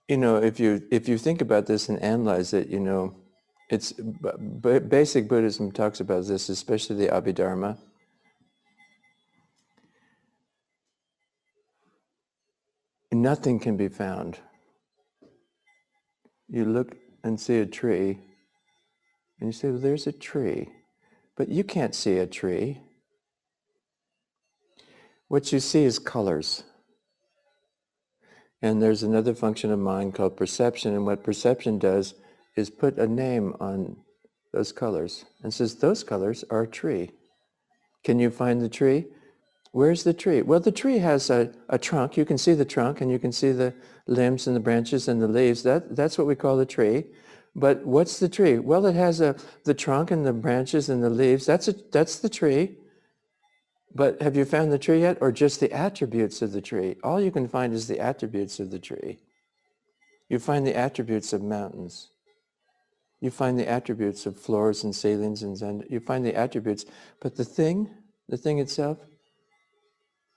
You 0.09 0.17
know, 0.19 0.37
if 0.37 0.61
you 0.61 0.83
if 0.91 1.09
you 1.09 1.19
think 1.19 1.41
about 1.41 1.67
this 1.67 1.89
and 1.89 2.01
analyze 2.01 2.53
it, 2.53 2.69
you 2.69 2.81
know, 2.81 3.17
it's 3.71 3.93
b- 3.93 4.79
basic 4.79 5.29
Buddhism 5.29 5.73
talks 5.73 6.01
about 6.01 6.27
this, 6.27 6.49
especially 6.49 6.97
the 6.97 7.09
Abhidharma. 7.09 7.79
Nothing 13.13 13.59
can 13.59 13.77
be 13.77 13.89
found. 13.89 14.39
You 16.49 16.65
look 16.65 16.97
and 17.25 17.41
see 17.41 17.59
a 17.59 17.67
tree, 17.67 18.21
and 19.41 19.49
you 19.49 19.53
say, 19.53 19.71
well, 19.71 19.81
there's 19.81 20.07
a 20.07 20.13
tree. 20.13 20.69
But 21.37 21.49
you 21.49 21.65
can't 21.65 21.95
see 21.95 22.19
a 22.19 22.27
tree. 22.27 22.81
What 25.29 25.53
you 25.53 25.61
see 25.61 25.85
is 25.85 25.99
colors. 25.99 26.63
And 28.63 28.83
there's 28.83 29.03
another 29.03 29.35
function 29.35 29.71
of 29.71 29.79
mind 29.79 30.15
called 30.15 30.37
perception, 30.37 30.95
and 30.95 31.05
what 31.05 31.23
perception 31.23 31.79
does 31.79 32.15
is 32.57 32.71
put 32.71 32.99
a 32.99 33.07
name 33.07 33.55
on 33.61 33.97
those 34.53 34.73
colors 34.73 35.27
and 35.43 35.53
says, 35.53 35.77
those 35.77 36.03
colors 36.03 36.45
are 36.51 36.63
a 36.63 36.69
tree. 36.69 37.11
Can 38.03 38.19
you 38.19 38.31
find 38.31 38.63
the 38.63 38.69
tree? 38.69 39.07
Where's 39.73 40.05
the 40.05 40.15
tree? 40.15 40.41
Well, 40.41 40.61
the 40.61 40.73
tree 40.73 40.99
has 40.99 41.29
a, 41.29 41.53
a 41.69 41.79
trunk. 41.79 42.17
You 42.17 42.25
can 42.25 42.39
see 42.39 42.55
the 42.55 42.65
trunk 42.65 43.03
and 43.03 43.11
you 43.11 43.19
can 43.19 43.33
see 43.33 43.53
the 43.53 43.75
limbs 44.07 44.47
and 44.47 44.57
the 44.57 44.61
branches 44.61 45.07
and 45.07 45.21
the 45.21 45.29
leaves. 45.29 45.63
That, 45.65 45.95
that's 45.95 46.17
what 46.17 46.27
we 46.27 46.35
call 46.35 46.57
the 46.57 46.65
tree. 46.65 47.05
But 47.55 47.85
what's 47.85 48.19
the 48.19 48.29
tree? 48.29 48.59
Well, 48.59 48.87
it 48.87 48.95
has 48.95 49.21
a, 49.21 49.37
the 49.65 49.75
trunk 49.75 50.11
and 50.11 50.25
the 50.25 50.33
branches 50.33 50.89
and 50.89 51.03
the 51.03 51.11
leaves. 51.11 51.45
That's, 51.45 51.69
a, 51.69 51.75
that's 51.93 52.19
the 52.21 52.31
tree. 52.31 52.77
But 53.97 54.21
have 54.21 54.37
you 54.37 54.45
found 54.45 54.71
the 54.71 54.79
tree 54.79 55.01
yet 55.01 55.17
or 55.23 55.33
just 55.33 55.59
the 55.59 55.73
attributes 55.73 56.43
of 56.43 56.53
the 56.53 56.61
tree? 56.61 56.97
All 57.03 57.19
you 57.19 57.31
can 57.31 57.49
find 57.49 57.73
is 57.73 57.89
the 57.89 57.99
attributes 57.99 58.61
of 58.61 58.71
the 58.71 58.79
tree. 58.79 59.21
You 60.29 60.39
find 60.39 60.67
the 60.67 60.77
attributes 60.77 61.33
of 61.33 61.43
mountains. 61.43 62.11
You 63.23 63.31
find 63.31 63.59
the 63.59 63.67
attributes 63.67 64.27
of 64.27 64.39
floors 64.39 64.85
and 64.85 64.95
ceilings 64.95 65.43
and 65.43 65.57
zen. 65.57 65.83
You 65.89 66.01
find 66.01 66.27
the 66.27 66.35
attributes, 66.35 66.85
but 67.23 67.37
the 67.37 67.45
thing, 67.45 67.89
the 68.29 68.37
thing 68.37 68.59
itself, 68.59 68.99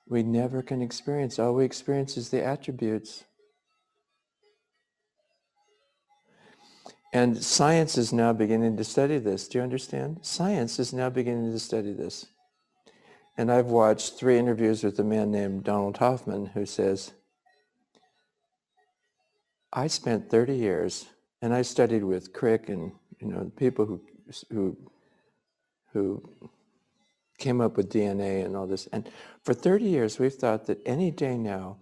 we 0.08 0.24
never 0.24 0.62
can 0.62 0.82
experience. 0.82 1.38
All 1.38 1.54
we 1.54 1.66
experience 1.66 2.16
is 2.16 2.30
the 2.30 2.42
attributes. 2.42 3.26
And 7.12 7.36
science 7.44 7.98
is 7.98 8.14
now 8.14 8.32
beginning 8.32 8.78
to 8.78 8.86
study 8.86 9.18
this. 9.18 9.50
Do 9.50 9.58
you 9.58 9.64
understand? 9.66 10.20
Science 10.22 10.80
is 10.80 10.94
now 10.94 11.10
beginning 11.10 11.52
to 11.52 11.60
study 11.60 11.92
this. 11.92 12.28
And 13.40 13.50
I've 13.50 13.68
watched 13.68 14.16
three 14.16 14.38
interviews 14.38 14.84
with 14.84 15.00
a 15.00 15.04
man 15.06 15.32
named 15.32 15.64
Donald 15.64 15.96
Hoffman 15.96 16.48
who 16.48 16.66
says, 16.66 17.14
I 19.72 19.88
spent 19.88 20.30
30 20.30 20.56
years 20.58 21.06
and 21.42 21.54
I 21.54 21.62
studied 21.62 22.04
with 22.04 22.34
Crick 22.34 22.68
and 22.68 22.92
you 23.22 23.28
know 23.30 23.50
people 23.56 23.86
who 23.86 24.02
who 24.52 24.78
who 25.94 26.22
came 27.38 27.62
up 27.62 27.78
with 27.78 27.90
DNA 27.90 28.44
and 28.44 28.58
all 28.58 28.68
this. 28.68 28.88
And 28.88 29.10
for 29.46 29.54
30 29.54 29.86
years, 29.86 30.20
we've 30.20 30.34
thought 30.34 30.66
that 30.66 30.82
any 30.86 31.10
day 31.10 31.38
now, 31.38 31.78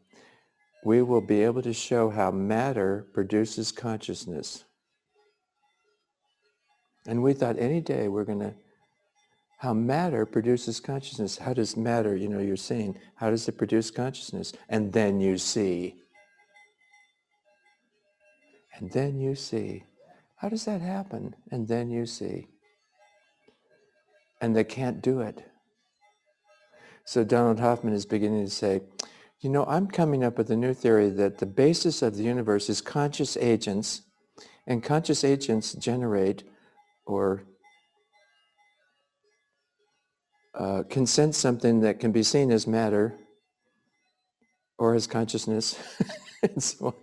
we 0.85 1.01
will 1.01 1.21
be 1.21 1.41
able 1.41 1.63
to 1.63 1.73
show 1.73 2.11
how 2.11 2.29
matter 2.29 3.07
produces 3.15 3.71
consciousness. 3.71 4.63
And 7.07 7.23
we 7.23 7.33
thought 7.33 7.57
any 7.57 7.81
day 7.81 8.09
we're 8.09 8.25
going 8.25 8.41
to, 8.41 8.53
how 9.57 9.73
matter 9.73 10.25
produces 10.25 10.79
consciousness. 10.79 11.37
How 11.37 11.53
does 11.53 11.75
matter, 11.75 12.15
you 12.15 12.29
know, 12.29 12.39
you're 12.39 12.55
saying, 12.55 12.97
how 13.15 13.31
does 13.31 13.47
it 13.47 13.57
produce 13.57 13.89
consciousness? 13.89 14.53
And 14.69 14.93
then 14.93 15.19
you 15.19 15.37
see. 15.37 15.95
And 18.75 18.91
then 18.91 19.19
you 19.19 19.33
see. 19.33 19.83
How 20.35 20.49
does 20.49 20.65
that 20.65 20.81
happen? 20.81 21.35
And 21.51 21.67
then 21.67 21.89
you 21.89 22.05
see. 22.05 22.47
And 24.39 24.55
they 24.55 24.63
can't 24.63 25.01
do 25.01 25.21
it. 25.21 25.43
So 27.05 27.23
Donald 27.23 27.59
Hoffman 27.59 27.93
is 27.93 28.05
beginning 28.05 28.45
to 28.45 28.51
say, 28.51 28.81
you 29.39 29.49
know, 29.49 29.65
I'm 29.65 29.87
coming 29.87 30.23
up 30.23 30.37
with 30.37 30.51
a 30.51 30.55
new 30.55 30.75
theory 30.75 31.09
that 31.09 31.39
the 31.39 31.45
basis 31.47 32.03
of 32.03 32.15
the 32.15 32.23
universe 32.23 32.69
is 32.69 32.81
conscious 32.81 33.37
agents, 33.37 34.01
and 34.67 34.83
conscious 34.83 35.23
agents 35.23 35.73
generate 35.73 36.43
or 37.05 37.43
uh, 40.53 40.83
can 40.89 41.05
sense 41.05 41.37
something 41.37 41.81
that 41.81 41.99
can 41.99 42.11
be 42.11 42.23
seen 42.23 42.51
as 42.51 42.67
matter 42.67 43.17
or 44.77 44.95
as 44.95 45.07
consciousness 45.07 45.77
and 46.43 46.61
so. 46.61 46.95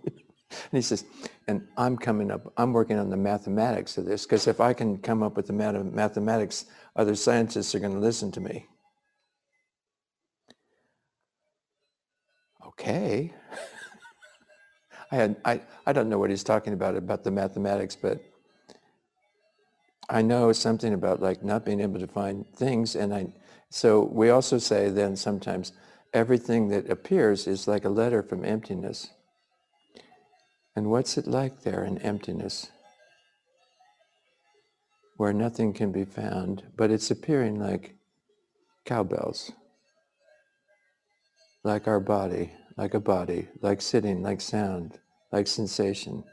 And 0.49 0.71
he 0.71 0.81
says, 0.81 1.03
and 1.47 1.67
I'm 1.77 1.97
coming 1.97 2.31
up, 2.31 2.53
I'm 2.57 2.71
working 2.71 2.97
on 2.97 3.09
the 3.09 3.17
mathematics 3.17 3.97
of 3.97 4.05
this, 4.05 4.25
because 4.25 4.47
if 4.47 4.61
I 4.61 4.73
can 4.73 4.97
come 4.97 5.21
up 5.23 5.35
with 5.35 5.47
the 5.47 5.53
math- 5.53 5.83
mathematics, 5.83 6.65
other 6.95 7.15
scientists 7.15 7.75
are 7.75 7.79
going 7.79 7.93
to 7.93 7.99
listen 7.99 8.31
to 8.33 8.41
me. 8.41 8.67
Okay. 12.67 13.33
I, 15.11 15.15
had, 15.15 15.35
I, 15.45 15.61
I 15.85 15.93
don't 15.93 16.09
know 16.09 16.19
what 16.19 16.29
he's 16.29 16.43
talking 16.43 16.73
about, 16.73 16.95
about 16.95 17.23
the 17.23 17.31
mathematics, 17.31 17.95
but 17.95 18.21
I 20.09 20.21
know 20.21 20.51
something 20.51 20.93
about 20.93 21.21
like 21.21 21.43
not 21.43 21.65
being 21.65 21.81
able 21.81 21.99
to 21.99 22.07
find 22.07 22.45
things. 22.55 22.95
And 22.95 23.13
I, 23.13 23.27
so 23.69 24.03
we 24.03 24.29
also 24.29 24.57
say 24.57 24.89
then 24.89 25.15
sometimes 25.15 25.71
everything 26.13 26.69
that 26.69 26.89
appears 26.89 27.47
is 27.47 27.67
like 27.67 27.85
a 27.85 27.89
letter 27.89 28.21
from 28.21 28.45
emptiness. 28.45 29.09
And 30.75 30.89
what's 30.89 31.17
it 31.17 31.25
like 31.25 31.61
there 31.61 31.83
in 31.83 31.97
emptiness? 31.99 32.69
Where 35.17 35.33
nothing 35.33 35.73
can 35.73 35.91
be 35.91 36.03
found, 36.03 36.63
but 36.75 36.91
it's 36.91 37.09
appearing 37.09 37.59
like 37.59 37.95
cowbells, 38.85 39.51
like 41.63 41.87
our 41.87 42.01
body, 42.01 42.51
like 42.77 42.93
a 42.93 42.99
body, 42.99 43.47
like 43.61 43.81
sitting, 43.81 44.21
like 44.21 44.41
sound, 44.41 44.99
like 45.31 45.47
sensation. 45.47 46.23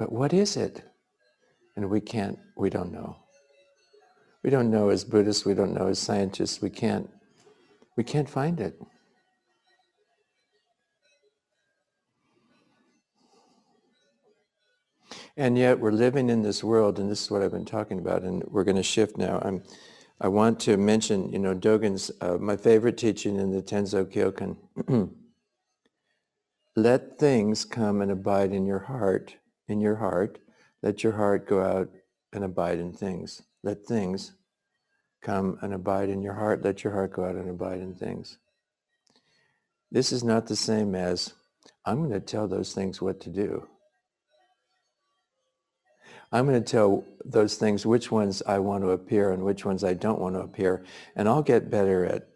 But 0.00 0.12
what 0.12 0.32
is 0.32 0.56
it? 0.56 0.82
And 1.76 1.90
we 1.90 2.00
can't, 2.00 2.38
we 2.56 2.70
don't 2.70 2.90
know. 2.90 3.18
We 4.42 4.48
don't 4.48 4.70
know 4.70 4.88
as 4.88 5.04
Buddhists, 5.04 5.44
we 5.44 5.52
don't 5.52 5.74
know 5.74 5.88
as 5.88 5.98
scientists, 5.98 6.62
we 6.62 6.70
can't, 6.70 7.10
we 7.98 8.02
can't 8.02 8.28
find 8.28 8.60
it. 8.60 8.80
And 15.36 15.58
yet 15.58 15.78
we're 15.78 15.92
living 15.92 16.30
in 16.30 16.40
this 16.40 16.64
world, 16.64 16.98
and 16.98 17.10
this 17.10 17.24
is 17.24 17.30
what 17.30 17.42
I've 17.42 17.52
been 17.52 17.66
talking 17.66 17.98
about, 17.98 18.22
and 18.22 18.42
we're 18.44 18.64
going 18.64 18.76
to 18.76 18.82
shift 18.82 19.18
now. 19.18 19.38
I'm, 19.44 19.62
I 20.18 20.28
want 20.28 20.60
to 20.60 20.78
mention, 20.78 21.30
you 21.30 21.38
know, 21.38 21.54
Dogen's, 21.54 22.10
uh, 22.22 22.38
my 22.38 22.56
favorite 22.56 22.96
teaching 22.96 23.38
in 23.38 23.50
the 23.50 23.60
Tenzo 23.60 24.06
Kyokun. 24.06 24.56
Let 26.74 27.18
things 27.18 27.66
come 27.66 28.00
and 28.00 28.10
abide 28.10 28.52
in 28.52 28.64
your 28.64 28.78
heart, 28.78 29.36
in 29.70 29.80
your 29.80 29.96
heart. 29.96 30.38
Let 30.82 31.02
your 31.02 31.12
heart 31.14 31.48
go 31.48 31.62
out 31.62 31.90
and 32.32 32.44
abide 32.44 32.78
in 32.78 32.92
things. 32.92 33.42
Let 33.62 33.84
things 33.84 34.32
come 35.22 35.58
and 35.62 35.74
abide 35.74 36.08
in 36.08 36.22
your 36.22 36.34
heart. 36.34 36.64
Let 36.64 36.84
your 36.84 36.92
heart 36.92 37.12
go 37.12 37.24
out 37.24 37.34
and 37.34 37.48
abide 37.48 37.80
in 37.80 37.94
things. 37.94 38.38
This 39.90 40.12
is 40.12 40.22
not 40.22 40.46
the 40.46 40.56
same 40.56 40.94
as 40.94 41.34
I'm 41.84 41.98
going 41.98 42.12
to 42.12 42.20
tell 42.20 42.46
those 42.46 42.72
things 42.72 43.02
what 43.02 43.20
to 43.20 43.30
do. 43.30 43.66
I'm 46.32 46.46
going 46.46 46.62
to 46.62 46.70
tell 46.70 47.04
those 47.24 47.56
things 47.56 47.84
which 47.84 48.12
ones 48.12 48.42
I 48.46 48.60
want 48.60 48.84
to 48.84 48.90
appear 48.90 49.32
and 49.32 49.42
which 49.42 49.64
ones 49.64 49.82
I 49.82 49.94
don't 49.94 50.20
want 50.20 50.36
to 50.36 50.40
appear. 50.40 50.84
And 51.16 51.28
I'll 51.28 51.42
get 51.42 51.70
better 51.70 52.04
at 52.04 52.28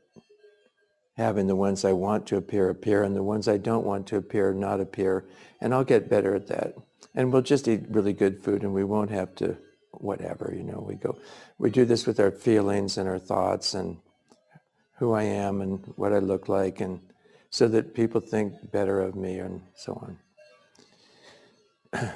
having 1.17 1.47
the 1.47 1.55
ones 1.55 1.85
I 1.85 1.93
want 1.93 2.27
to 2.27 2.37
appear 2.37 2.71
appear 2.71 3.05
and 3.05 3.15
the 3.15 3.23
ones 3.23 3.47
I 3.47 3.57
don't 3.57 3.87
want 3.87 4.09
to 4.09 4.17
appear 4.17 4.53
not 4.53 4.81
appear. 4.81 5.27
And 5.61 5.73
I'll 5.73 5.85
get 5.85 6.11
better 6.11 6.35
at 6.35 6.49
that. 6.49 6.75
And 7.15 7.33
we'll 7.33 7.43
just 7.43 7.69
eat 7.69 7.83
really 7.89 8.13
good 8.13 8.43
food 8.43 8.63
and 8.63 8.75
we 8.75 8.85
won't 8.85 9.11
have 9.11 9.35
to 9.37 9.57
whatever, 9.93 10.53
you 10.57 10.63
know, 10.65 10.85
we 10.87 10.97
go, 10.97 11.17
we 11.59 11.71
do 11.71 11.85
this 11.85 12.07
with 12.07 12.19
our 12.19 12.31
feelings 12.31 12.99
and 12.99 13.09
our 13.09 13.19
thoughts 13.19 13.75
and 13.75 13.99
who 14.97 15.13
I 15.13 15.23
am 15.23 15.61
and 15.61 15.93
what 15.97 16.13
I 16.13 16.19
look 16.19 16.49
like 16.49 16.81
and 16.81 17.01
so 17.51 17.69
that 17.69 17.95
people 17.95 18.21
think 18.21 18.73
better 18.73 19.01
of 19.01 19.15
me 19.15 19.39
and 19.39 19.63
so 19.75 20.19
on. 21.93 22.11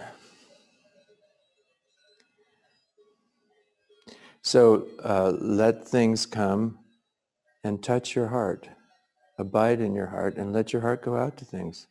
so 4.42 4.88
uh, 5.04 5.30
let 5.38 5.86
things 5.86 6.26
come 6.26 6.78
and 7.62 7.82
touch 7.82 8.16
your 8.16 8.28
heart. 8.28 8.68
Abide 9.38 9.80
in 9.80 9.94
your 9.94 10.08
heart 10.08 10.36
and 10.36 10.52
let 10.52 10.72
your 10.72 10.82
heart 10.82 11.02
go 11.02 11.16
out 11.16 11.36
to 11.36 11.44
things. 11.44 11.86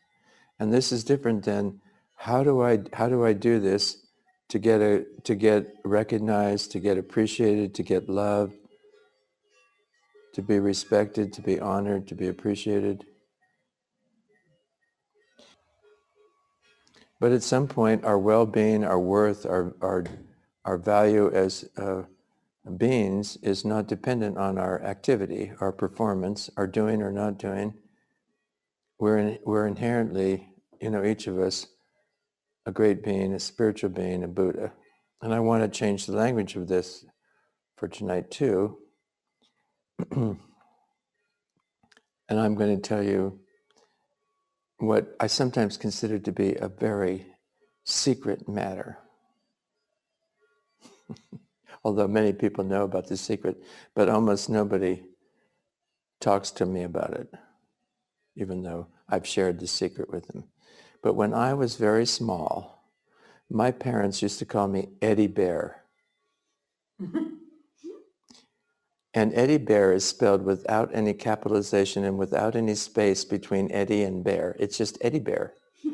And 0.60 0.74
this 0.74 0.92
is 0.92 1.06
different 1.06 1.46
than 1.46 1.80
how 2.18 2.44
do 2.44 2.62
I 2.62 2.80
how 2.94 3.08
do 3.08 3.24
I 3.24 3.34
do 3.34 3.60
this 3.60 4.06
to 4.50 4.60
get 4.60 4.82
a 4.82 5.06
to 5.24 5.36
get 5.36 5.68
recognized, 5.86 6.72
to 6.72 6.80
get 6.80 6.98
appreciated, 6.98 7.74
to 7.76 7.84
get 7.84 8.10
loved, 8.10 8.56
to 10.34 10.42
be 10.42 10.60
respected, 10.60 11.32
to 11.34 11.42
be 11.42 11.60
honored, 11.60 12.08
to 12.08 12.16
be 12.16 12.28
appreciated. 12.28 13.06
But 17.20 17.32
at 17.32 17.44
some 17.44 17.68
point, 17.68 18.04
our 18.04 18.20
well-being, 18.20 18.84
our 18.84 19.00
worth, 19.00 19.46
our 19.46 19.76
our 19.82 20.06
our 20.66 20.78
value 20.78 21.32
as 21.32 21.70
uh, 21.78 22.04
beings 22.78 23.38
is 23.42 23.64
not 23.64 23.88
dependent 23.88 24.38
on 24.38 24.58
our 24.58 24.82
activity, 24.82 25.52
our 25.62 25.72
performance, 25.72 26.50
our 26.58 26.68
doing 26.68 27.02
or 27.02 27.12
not 27.12 27.38
doing. 27.38 27.76
We're 29.00 29.18
in, 29.20 29.40
we're 29.46 29.68
inherently, 29.68 30.50
you 30.82 30.90
know, 30.90 31.04
each 31.06 31.28
of 31.28 31.38
us 31.40 31.68
a 32.68 32.72
great 32.72 33.02
being, 33.02 33.34
a 33.34 33.40
spiritual 33.40 33.90
being, 33.90 34.24
a 34.26 34.28
Buddha. 34.28 34.74
And 35.22 35.34
I 35.34 35.40
want 35.40 35.64
to 35.64 35.70
change 35.70 36.06
the 36.06 36.12
language 36.12 36.58
of 36.58 36.68
this 36.68 37.06
for 37.78 37.88
tonight 37.88 38.30
too. 38.30 38.78
and 40.12 40.38
I'm 42.30 42.56
going 42.56 42.76
to 42.76 42.82
tell 42.82 43.02
you 43.02 43.40
what 44.80 45.16
I 45.18 45.28
sometimes 45.28 45.78
consider 45.78 46.20
to 46.20 46.32
be 46.34 46.56
a 46.56 46.68
very 46.68 47.28
secret 47.86 48.50
matter. 48.50 48.98
Although 51.86 52.10
many 52.10 52.34
people 52.34 52.66
know 52.66 52.84
about 52.84 53.08
this 53.08 53.22
secret, 53.22 53.64
but 53.96 54.10
almost 54.10 54.50
nobody 54.50 55.04
talks 56.20 56.52
to 56.52 56.66
me 56.66 56.84
about 56.84 57.14
it, 57.14 57.34
even 58.36 58.62
though 58.62 58.88
I've 59.08 59.26
shared 59.26 59.62
the 59.62 59.68
secret 59.68 60.12
with 60.12 60.28
them. 60.28 60.44
But 61.08 61.16
when 61.16 61.34
I 61.34 61.54
was 61.54 61.78
very 61.78 62.06
small, 62.06 62.84
my 63.50 63.72
parents 63.72 64.22
used 64.22 64.40
to 64.40 64.46
call 64.46 64.68
me 64.68 64.90
Eddie 65.02 65.28
Bear. 65.28 65.86
and 69.14 69.34
Eddie 69.34 69.58
Bear 69.58 69.94
is 69.94 70.04
spelled 70.04 70.44
without 70.44 70.94
any 70.94 71.14
capitalization 71.14 72.04
and 72.04 72.18
without 72.18 72.58
any 72.58 72.76
space 72.76 73.24
between 73.24 73.72
Eddie 73.72 74.04
and 74.04 74.22
Bear. 74.22 74.58
It's 74.60 74.78
just 74.78 74.98
Eddie 75.00 75.22
Bear. 75.22 75.54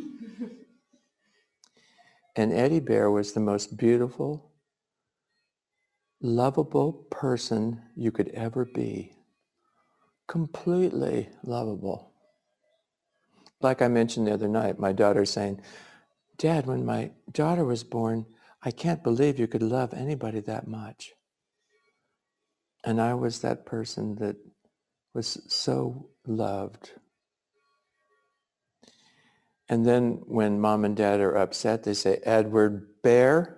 and 2.35 2.51
Eddie 2.51 2.79
Bear 2.79 3.11
was 3.11 3.33
the 3.33 3.39
most 3.39 3.77
beautiful, 3.77 4.49
lovable 6.21 6.91
person 7.11 7.83
you 7.95 8.11
could 8.11 8.29
ever 8.29 8.65
be. 8.65 9.13
Completely 10.27 11.29
lovable 11.43 12.12
like 13.63 13.81
I 13.81 13.87
mentioned 13.87 14.27
the 14.27 14.33
other 14.33 14.47
night, 14.47 14.79
my 14.79 14.91
daughter 14.91 15.25
saying, 15.25 15.61
Dad, 16.37 16.65
when 16.65 16.85
my 16.85 17.11
daughter 17.31 17.63
was 17.63 17.83
born, 17.83 18.25
I 18.61 18.71
can't 18.71 19.03
believe 19.03 19.39
you 19.39 19.47
could 19.47 19.63
love 19.63 19.93
anybody 19.93 20.39
that 20.41 20.67
much. 20.67 21.13
And 22.83 22.99
I 22.99 23.13
was 23.13 23.39
that 23.39 23.65
person 23.65 24.15
that 24.15 24.35
was 25.13 25.41
so 25.47 26.09
loved. 26.25 26.91
And 29.69 29.85
then 29.85 30.21
when 30.27 30.59
mom 30.59 30.85
and 30.85 30.95
dad 30.95 31.19
are 31.19 31.37
upset, 31.37 31.83
they 31.83 31.93
say, 31.93 32.19
Edward 32.23 32.87
Bear, 33.01 33.57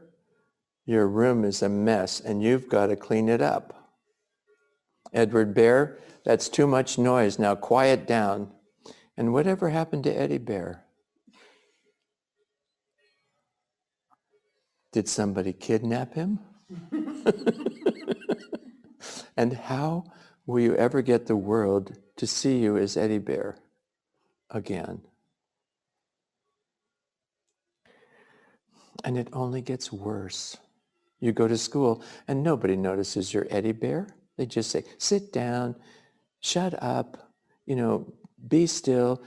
your 0.86 1.08
room 1.08 1.44
is 1.44 1.64
a 1.64 1.70
mess 1.70 2.20
and 2.20 2.44
you've 2.44 2.70
got 2.70 2.88
to 2.88 2.96
clean 2.96 3.28
it 3.28 3.42
up. 3.42 3.92
Edward 5.14 5.54
Bear, 5.54 5.98
that's 6.24 6.50
too 6.50 6.68
much 6.68 6.98
noise. 6.98 7.40
Now 7.40 7.56
quiet 7.56 8.06
down. 8.06 8.52
And 9.18 9.34
whatever 9.34 9.70
happened 9.70 10.04
to 10.04 10.14
Eddie 10.14 10.38
Bear? 10.38 10.84
Did 14.92 15.08
somebody 15.08 15.54
kidnap 15.54 16.14
him? 16.14 16.40
and 19.38 19.54
how 19.54 20.06
will 20.46 20.60
you 20.60 20.76
ever 20.76 21.02
get 21.02 21.28
the 21.28 21.36
world 21.36 21.98
to 22.18 22.28
see 22.28 22.60
you 22.60 22.78
as 22.78 22.98
Eddie 22.98 23.20
Bear 23.20 23.58
again? 24.50 25.02
And 29.04 29.18
it 29.18 29.28
only 29.34 29.62
gets 29.62 29.92
worse. 29.92 30.58
You 31.20 31.32
go 31.32 31.48
to 31.48 31.58
school 31.58 32.04
and 32.28 32.44
nobody 32.44 32.76
notices 32.76 33.34
you're 33.34 33.48
Eddie 33.50 33.72
Bear. 33.72 34.08
They 34.38 34.46
just 34.46 34.72
say, 34.72 34.84
sit 34.98 35.32
down, 35.32 35.76
shut 36.40 36.82
up, 36.82 37.32
you 37.66 37.76
know, 37.76 38.14
be 38.48 38.68
still, 38.68 39.24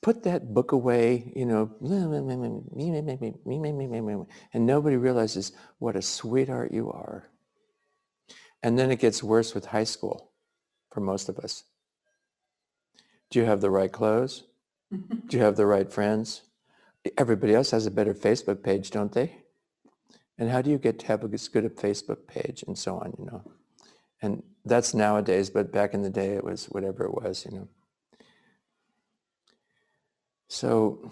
put 0.00 0.22
that 0.22 0.54
book 0.54 0.72
away, 0.72 1.32
you 1.34 1.44
know, 1.44 1.70
and 4.52 4.66
nobody 4.66 4.96
realizes 4.96 5.52
what 5.78 5.96
a 5.96 6.02
sweetheart 6.02 6.72
you 6.72 6.90
are. 6.90 7.28
And 8.62 8.78
then 8.78 8.90
it 8.90 9.00
gets 9.00 9.22
worse 9.22 9.54
with 9.54 9.66
high 9.66 9.84
school 9.84 10.30
for 10.90 11.00
most 11.00 11.28
of 11.28 11.38
us. 11.38 11.64
Do 13.30 13.38
you 13.40 13.44
have 13.46 13.60
the 13.60 13.70
right 13.70 13.90
clothes? 13.90 14.44
Do 14.90 15.36
you 15.36 15.42
have 15.42 15.56
the 15.56 15.66
right 15.66 15.90
friends? 15.90 16.42
Everybody 17.18 17.54
else 17.54 17.72
has 17.72 17.86
a 17.86 17.90
better 17.90 18.14
Facebook 18.14 18.62
page, 18.62 18.90
don't 18.90 19.12
they? 19.12 19.42
And 20.38 20.50
how 20.50 20.62
do 20.62 20.70
you 20.70 20.78
get 20.78 20.98
to 21.00 21.06
have 21.06 21.32
as 21.32 21.48
good 21.48 21.64
a 21.64 21.70
Facebook 21.70 22.26
page 22.26 22.64
and 22.66 22.78
so 22.78 22.96
on, 22.96 23.14
you 23.18 23.26
know? 23.26 23.42
And 24.20 24.42
that's 24.64 24.94
nowadays, 24.94 25.50
but 25.50 25.72
back 25.72 25.94
in 25.94 26.02
the 26.02 26.10
day 26.10 26.34
it 26.34 26.44
was 26.44 26.66
whatever 26.66 27.04
it 27.04 27.14
was, 27.14 27.44
you 27.44 27.56
know. 27.56 27.68
So 30.52 31.10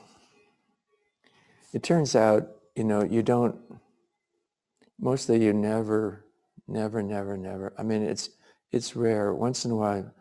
it 1.72 1.82
turns 1.82 2.14
out, 2.14 2.46
you 2.76 2.84
know, 2.84 3.02
you 3.02 3.22
don't, 3.22 3.56
mostly 5.00 5.42
you 5.42 5.54
never, 5.54 6.26
never, 6.68 7.02
never, 7.02 7.38
never. 7.38 7.72
I 7.78 7.82
mean, 7.82 8.02
it's, 8.02 8.28
it's 8.70 8.94
rare. 8.94 9.32
Once 9.32 9.64
in 9.64 9.70
a 9.70 9.76
while, 9.76 10.12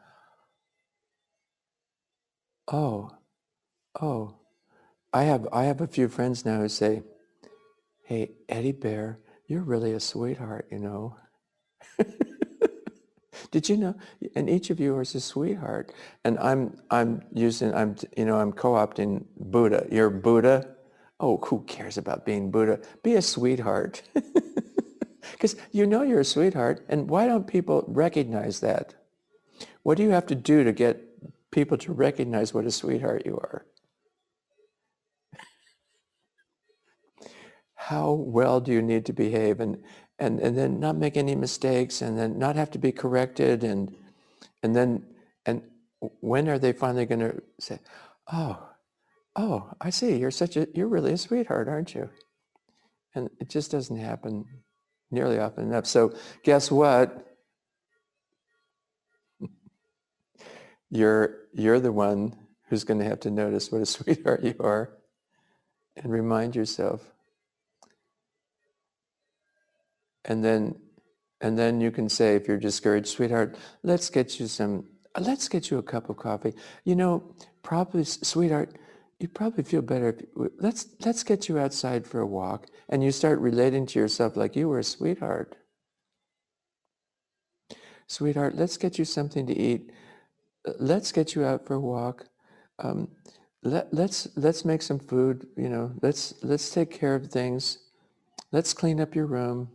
oh, 2.72 3.12
oh, 4.02 4.36
I 5.12 5.24
have, 5.24 5.50
I 5.52 5.66
have 5.66 5.82
a 5.82 5.88
few 5.88 6.08
friends 6.08 6.46
now 6.46 6.60
who 6.62 6.70
say, 6.70 7.04
hey, 8.06 8.32
Eddie 8.48 8.72
Bear, 8.72 9.20
you're 9.48 9.64
really 9.64 9.92
a 9.92 10.00
sweetheart, 10.00 10.68
you 10.72 10.80
know. 10.80 11.18
Did 13.52 13.70
you 13.70 13.78
know? 13.78 13.96
And 14.36 14.50
each 14.50 14.70
of 14.70 14.80
you 14.80 15.00
is 15.00 15.16
a 15.16 15.22
sweetheart. 15.22 15.94
And 16.24 16.38
I'm, 16.40 16.78
I'm 16.92 17.24
using, 17.34 17.74
I'm, 17.74 17.96
you 18.16 18.26
know, 18.26 18.38
I'm 18.38 18.54
co-opting 18.54 19.26
Buddha. 19.38 19.88
You're 19.92 20.10
Buddha. 20.10 20.76
Oh, 21.20 21.38
who 21.38 21.64
cares 21.64 21.98
about 21.98 22.26
being 22.26 22.52
Buddha? 22.52 22.80
Be 23.04 23.16
a 23.16 23.22
sweetheart. 23.22 24.04
Because 25.32 25.56
you 25.72 25.86
know 25.88 26.02
you're 26.02 26.20
a 26.22 26.26
sweetheart. 26.26 26.86
And 26.90 27.10
why 27.10 27.26
don't 27.28 27.48
people 27.48 27.86
recognize 27.88 28.60
that? 28.60 28.96
What 29.84 29.98
do 29.98 30.04
you 30.04 30.10
have 30.10 30.28
to 30.28 30.36
do 30.36 30.64
to 30.66 30.74
get 30.74 31.02
people 31.52 31.78
to 31.78 31.94
recognize 31.94 32.54
what 32.54 32.66
a 32.66 32.72
sweetheart 32.72 33.26
you 33.26 33.38
are? 33.38 33.66
How 37.76 38.12
well 38.12 38.60
do 38.60 38.74
you 38.74 38.82
need 38.82 39.06
to 39.06 39.14
behave? 39.14 39.62
And, 39.62 39.84
and, 40.20 40.40
and 40.40 40.58
then 40.58 40.80
not 40.80 40.98
make 40.98 41.18
any 41.18 41.36
mistakes 41.36 42.02
and 42.02 42.18
then 42.18 42.38
not 42.38 42.56
have 42.56 42.72
to 42.72 42.80
be 42.80 42.92
corrected 42.92 43.64
and 43.64 43.96
and 44.64 44.76
then 44.76 45.06
and 45.46 45.62
when 46.20 46.48
are 46.50 46.60
they 46.60 46.74
finally 46.74 47.06
going 47.06 47.20
to 47.20 47.42
say 47.60 47.80
oh 48.32 48.70
oh 49.36 49.70
i 49.82 49.90
see 49.90 50.18
you're 50.18 50.32
such 50.32 50.58
a 50.58 50.68
you're 50.74 50.88
really 50.88 51.14
a 51.14 51.18
sweetheart 51.18 51.68
aren't 51.68 51.96
you 51.96 52.10
and 53.16 53.30
it 53.40 53.50
just 53.50 53.72
doesn't 53.72 53.98
happen 53.98 54.46
nearly 55.12 55.40
often 55.40 55.66
enough 55.66 55.86
so 55.86 56.14
guess 56.44 56.70
what 56.72 57.26
you're 60.90 61.38
you're 61.54 61.80
the 61.80 61.92
one 61.92 62.36
who's 62.70 62.84
going 62.84 63.00
to 63.00 63.06
have 63.06 63.20
to 63.20 63.32
notice 63.32 63.72
what 63.72 63.82
a 63.82 63.86
sweetheart 63.98 64.44
you 64.44 64.56
are 64.60 64.92
and 66.04 66.12
remind 66.12 66.56
yourself. 66.56 67.02
And 70.26 70.44
then 70.44 70.76
and 71.42 71.58
then 71.58 71.80
you 71.80 71.92
can 71.92 72.10
say 72.10 72.36
if 72.36 72.48
you're 72.48 72.58
discouraged, 72.58 73.08
sweetheart, 73.08 73.56
let's 73.84 74.10
get 74.10 74.40
you 74.40 74.48
some 74.48 74.86
let's 75.20 75.48
get 75.48 75.72
you 75.72 75.78
a 75.78 75.84
cup 75.84 76.10
of 76.10 76.18
coffee. 76.18 76.54
You 76.84 76.96
know, 76.96 77.36
probably 77.64 78.04
sweetheart, 78.04 78.78
you 79.20 79.28
probably 79.28 79.64
feel 79.64 79.82
better. 79.82 80.10
If, 80.10 80.52
let's 80.60 80.88
let's 81.06 81.24
get 81.24 81.50
you 81.50 81.60
outside 81.60 82.06
for 82.06 82.20
a 82.22 82.28
walk 82.28 82.68
and 82.90 83.04
you 83.04 83.12
start 83.12 83.40
relating 83.40 83.86
to 83.88 84.00
yourself 84.00 84.36
like 84.36 84.56
you 84.56 84.68
were 84.70 84.80
a 84.80 84.84
sweetheart. 84.84 85.56
Sweetheart, 88.08 88.56
let's 88.56 88.78
get 88.78 88.98
you 88.98 89.06
something 89.06 89.46
to 89.48 89.58
eat. 89.58 89.92
Let's 90.80 91.12
get 91.12 91.36
you 91.36 91.46
out 91.46 91.66
for 91.66 91.76
a 91.76 91.80
walk. 91.80 92.26
Um, 92.80 93.10
let, 93.62 93.94
let's 93.94 94.28
let's 94.36 94.66
make 94.66 94.82
some 94.82 95.00
food. 95.00 95.48
You 95.58 95.70
know, 95.70 95.92
let's 96.02 96.34
let's 96.44 96.70
take 96.70 96.92
care 96.92 97.16
of 97.16 97.28
things. 97.28 97.80
Let's 98.52 98.74
clean 98.74 99.00
up 99.00 99.16
your 99.16 99.28
room. 99.28 99.70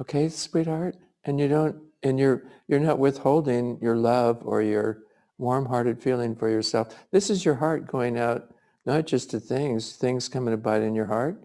Okay, 0.00 0.28
sweetheart. 0.28 0.96
And 1.24 1.38
you 1.38 1.48
don't, 1.48 1.76
and 2.02 2.18
you're 2.18 2.44
you're 2.66 2.80
not 2.80 2.98
withholding 2.98 3.78
your 3.80 3.96
love 3.96 4.42
or 4.44 4.62
your 4.62 5.02
warm-hearted 5.38 6.02
feeling 6.02 6.34
for 6.34 6.48
yourself. 6.48 7.06
This 7.10 7.30
is 7.30 7.44
your 7.44 7.54
heart 7.56 7.86
going 7.86 8.18
out, 8.18 8.52
not 8.86 9.06
just 9.06 9.30
to 9.30 9.40
things. 9.40 9.92
Things 9.96 10.28
come 10.28 10.46
and 10.46 10.54
abide 10.54 10.82
in 10.82 10.94
your 10.94 11.06
heart. 11.06 11.42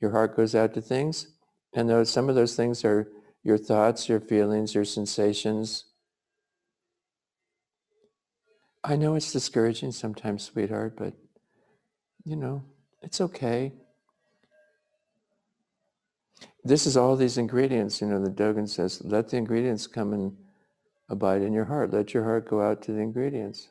Your 0.00 0.10
heart 0.10 0.36
goes 0.36 0.54
out 0.54 0.74
to 0.74 0.82
things, 0.82 1.28
and 1.74 1.88
those 1.88 2.10
some 2.10 2.28
of 2.28 2.34
those 2.34 2.54
things 2.54 2.84
are 2.84 3.08
your 3.42 3.58
thoughts, 3.58 4.08
your 4.08 4.20
feelings, 4.20 4.74
your 4.74 4.84
sensations. 4.84 5.84
I 8.84 8.96
know 8.96 9.14
it's 9.14 9.32
discouraging 9.32 9.92
sometimes, 9.92 10.44
sweetheart, 10.44 10.94
but 10.96 11.14
you 12.24 12.36
know, 12.36 12.64
it's 13.02 13.20
okay. 13.20 13.72
This 16.66 16.86
is 16.86 16.96
all 16.96 17.16
these 17.16 17.38
ingredients, 17.38 18.00
you 18.00 18.08
know, 18.08 18.22
the 18.22 18.30
Dogen 18.30 18.68
says, 18.68 19.02
let 19.04 19.28
the 19.28 19.36
ingredients 19.36 19.86
come 19.86 20.12
and 20.12 20.36
abide 21.08 21.42
in 21.42 21.52
your 21.52 21.66
heart. 21.66 21.92
Let 21.92 22.12
your 22.12 22.24
heart 22.24 22.48
go 22.48 22.60
out 22.60 22.82
to 22.82 22.92
the 22.92 23.00
ingredients. 23.00 23.68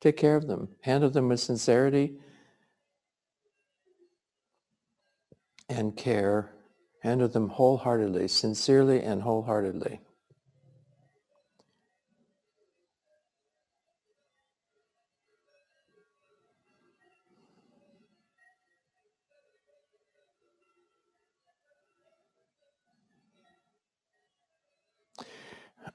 Take 0.00 0.16
care 0.16 0.36
of 0.36 0.46
them. 0.46 0.68
Handle 0.82 1.10
them 1.10 1.28
with 1.28 1.40
sincerity 1.40 2.14
and 5.68 5.96
care 5.96 6.52
Handle 7.00 7.28
them 7.28 7.48
wholeheartedly, 7.48 8.28
sincerely 8.28 9.02
and 9.02 9.22
wholeheartedly. 9.22 10.00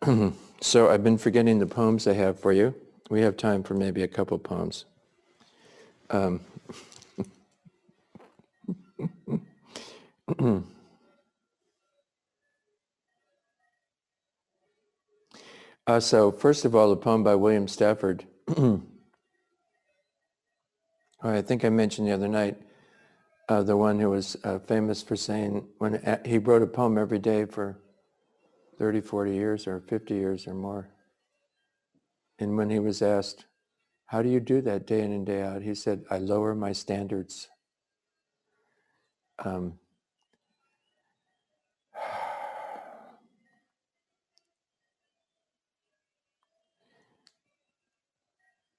so 0.62 0.90
I've 0.90 1.04
been 1.04 1.18
forgetting 1.18 1.60
the 1.60 1.66
poems 1.66 2.08
I 2.08 2.14
have 2.14 2.40
for 2.40 2.52
you. 2.52 2.76
We 3.10 3.22
have 3.22 3.38
time 3.38 3.64
for 3.64 3.74
maybe 3.74 4.04
a 4.04 4.08
couple 4.08 4.38
poems. 4.40 4.86
Um, 6.10 6.42
Uh, 15.86 16.00
so 16.00 16.32
first 16.32 16.64
of 16.64 16.74
all, 16.76 16.92
a 16.94 16.96
poem 16.96 17.24
by 17.24 17.36
William 17.36 17.68
Stafford. 17.68 18.26
I 21.22 21.42
think 21.42 21.66
I 21.66 21.70
mentioned 21.70 22.08
the 22.08 22.14
other 22.14 22.30
night, 22.30 22.56
uh, 23.50 23.64
the 23.64 23.76
one 23.76 24.00
who 24.00 24.10
was 24.10 24.38
uh, 24.46 24.60
famous 24.60 25.04
for 25.04 25.18
saying 25.18 25.68
when 25.80 25.96
uh, 25.96 26.20
he 26.26 26.38
wrote 26.38 26.62
a 26.62 26.68
poem 26.68 26.98
every 26.98 27.20
day 27.20 27.44
for 27.44 27.78
30, 28.84 29.00
40 29.00 29.34
years 29.34 29.66
or 29.66 29.80
50 29.80 30.14
years 30.14 30.46
or 30.46 30.54
more. 30.54 30.90
And 32.38 32.58
when 32.58 32.70
he 32.70 32.80
was 32.80 33.02
asked, 33.02 33.46
how 34.08 34.22
do 34.22 34.28
you 34.28 34.42
do 34.42 34.60
that 34.60 34.86
day 34.86 35.00
in 35.00 35.14
and 35.14 35.26
day 35.26 35.42
out? 35.42 35.62
He 35.62 35.74
said, 35.74 36.04
I 36.12 36.18
lower 36.18 36.54
my 36.54 36.74
standards. 36.74 37.48
Um, 39.40 39.80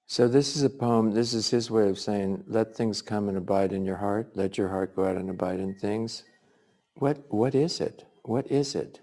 So 0.07 0.28
this 0.28 0.55
is 0.55 0.62
a 0.62 0.70
poem, 0.70 1.12
this 1.12 1.32
is 1.32 1.48
his 1.48 1.70
way 1.70 1.88
of 1.88 1.98
saying, 1.98 2.44
let 2.46 2.76
things 2.76 3.00
come 3.00 3.30
and 3.30 3.38
abide 3.38 3.72
in 3.72 3.86
your 3.86 3.96
heart. 3.96 4.36
Let 4.36 4.59
your 4.59 4.68
heart 4.68 4.94
go 4.94 5.07
out 5.07 5.16
and 5.16 5.30
abide 5.30 5.61
in 5.61 5.74
things. 5.74 6.24
What, 6.96 7.24
what 7.30 7.55
is 7.55 7.80
it? 7.80 8.05
What 8.22 8.46
is 8.48 8.74
it? 8.74 9.00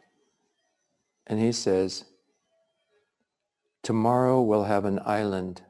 And 1.32 1.40
he 1.40 1.54
says, 1.54 2.04
tomorrow 3.84 4.42
we'll 4.42 4.66
have 4.66 4.84
an 4.84 5.00
island. 5.06 5.62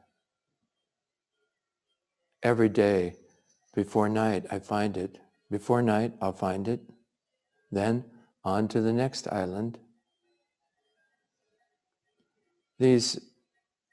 Every 2.42 2.68
day, 2.68 3.14
before 3.72 4.08
night, 4.08 4.44
I 4.50 4.58
find 4.58 4.96
it. 4.96 5.20
Before 5.52 5.80
night, 5.80 6.14
I'll 6.20 6.32
find 6.32 6.66
it. 6.66 6.80
Then 7.70 8.06
on 8.42 8.66
to 8.68 8.80
the 8.80 8.92
next 8.92 9.28
island. 9.28 9.78
These, 12.80 13.20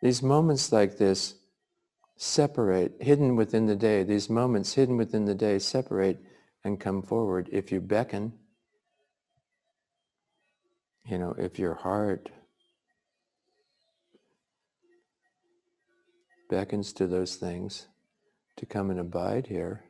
these 0.01 0.23
moments 0.23 0.71
like 0.71 0.97
this 0.97 1.35
separate, 2.17 2.95
hidden 2.99 3.35
within 3.35 3.67
the 3.67 3.75
day, 3.75 4.01
these 4.01 4.27
moments 4.27 4.73
hidden 4.73 4.97
within 4.97 5.25
the 5.25 5.35
day 5.35 5.59
separate 5.59 6.19
and 6.63 6.79
come 6.79 7.03
forward. 7.03 7.47
If 7.51 7.71
you 7.71 7.79
beckon, 7.79 8.33
you 11.09 11.17
know, 11.17 11.35
if 11.37 11.57
your 11.57 11.73
heart 11.73 12.29
beckons 16.49 16.93
to 16.93 17.07
those 17.07 17.35
things 17.35 17.87
to 18.57 18.65
come 18.65 18.91
and 18.91 18.99
abide 18.99 19.47
here, 19.47 19.83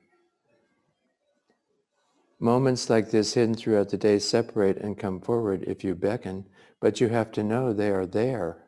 moments 2.40 2.90
like 2.90 3.12
this 3.12 3.34
hidden 3.34 3.54
throughout 3.54 3.90
the 3.90 3.98
day 3.98 4.18
separate 4.18 4.78
and 4.78 4.98
come 4.98 5.20
forward 5.20 5.64
if 5.68 5.84
you 5.84 5.94
beckon, 5.94 6.46
but 6.80 7.02
you 7.02 7.10
have 7.10 7.32
to 7.34 7.44
know 7.44 7.74
they 7.74 7.90
are 7.90 8.06
there 8.06 8.64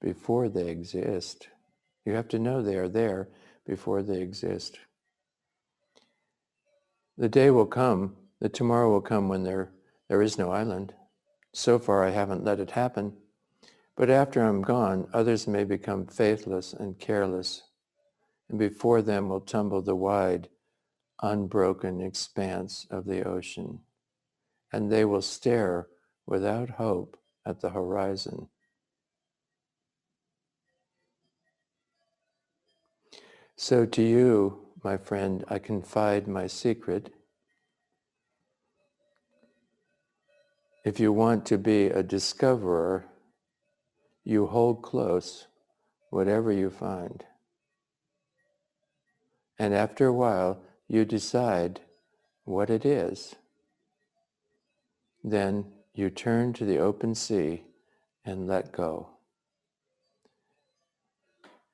before 0.00 0.48
they 0.48 0.68
exist. 0.68 1.48
You 2.04 2.12
have 2.12 2.28
to 2.28 2.38
know 2.38 2.62
they 2.62 2.76
are 2.76 2.88
there 2.88 3.28
before 3.66 4.02
they 4.04 4.20
exist. 4.20 4.78
The 7.18 7.28
day 7.28 7.50
will 7.50 7.66
come, 7.66 8.14
the 8.40 8.48
tomorrow 8.48 8.90
will 8.92 9.00
come 9.00 9.28
when 9.28 9.42
there, 9.42 9.72
there 10.08 10.22
is 10.22 10.38
no 10.38 10.52
island. 10.52 10.94
So 11.56 11.78
far 11.78 12.04
I 12.04 12.10
haven't 12.10 12.44
let 12.44 12.60
it 12.60 12.72
happen. 12.72 13.14
But 13.96 14.10
after 14.10 14.42
I'm 14.42 14.60
gone, 14.60 15.08
others 15.14 15.46
may 15.46 15.64
become 15.64 16.06
faithless 16.06 16.74
and 16.74 16.98
careless, 16.98 17.62
and 18.50 18.58
before 18.58 19.00
them 19.00 19.30
will 19.30 19.40
tumble 19.40 19.80
the 19.80 19.96
wide, 19.96 20.50
unbroken 21.22 22.02
expanse 22.02 22.86
of 22.90 23.06
the 23.06 23.26
ocean, 23.26 23.80
and 24.70 24.92
they 24.92 25.06
will 25.06 25.22
stare 25.22 25.88
without 26.26 26.68
hope 26.68 27.16
at 27.46 27.62
the 27.62 27.70
horizon 27.70 28.50
So 33.58 33.86
to 33.86 34.02
you, 34.02 34.66
my 34.84 34.98
friend, 34.98 35.42
I 35.48 35.58
confide 35.58 36.28
my 36.28 36.46
secret. 36.46 37.15
If 40.86 41.00
you 41.00 41.12
want 41.12 41.44
to 41.46 41.58
be 41.58 41.86
a 41.86 42.04
discoverer, 42.04 43.06
you 44.22 44.46
hold 44.46 44.82
close 44.82 45.48
whatever 46.10 46.52
you 46.52 46.70
find. 46.70 47.24
And 49.58 49.74
after 49.74 50.06
a 50.06 50.12
while, 50.12 50.62
you 50.86 51.04
decide 51.04 51.80
what 52.44 52.70
it 52.70 52.86
is. 52.86 53.34
Then 55.24 55.72
you 55.92 56.08
turn 56.08 56.52
to 56.52 56.64
the 56.64 56.78
open 56.78 57.16
sea 57.16 57.64
and 58.24 58.46
let 58.46 58.70
go. 58.70 59.08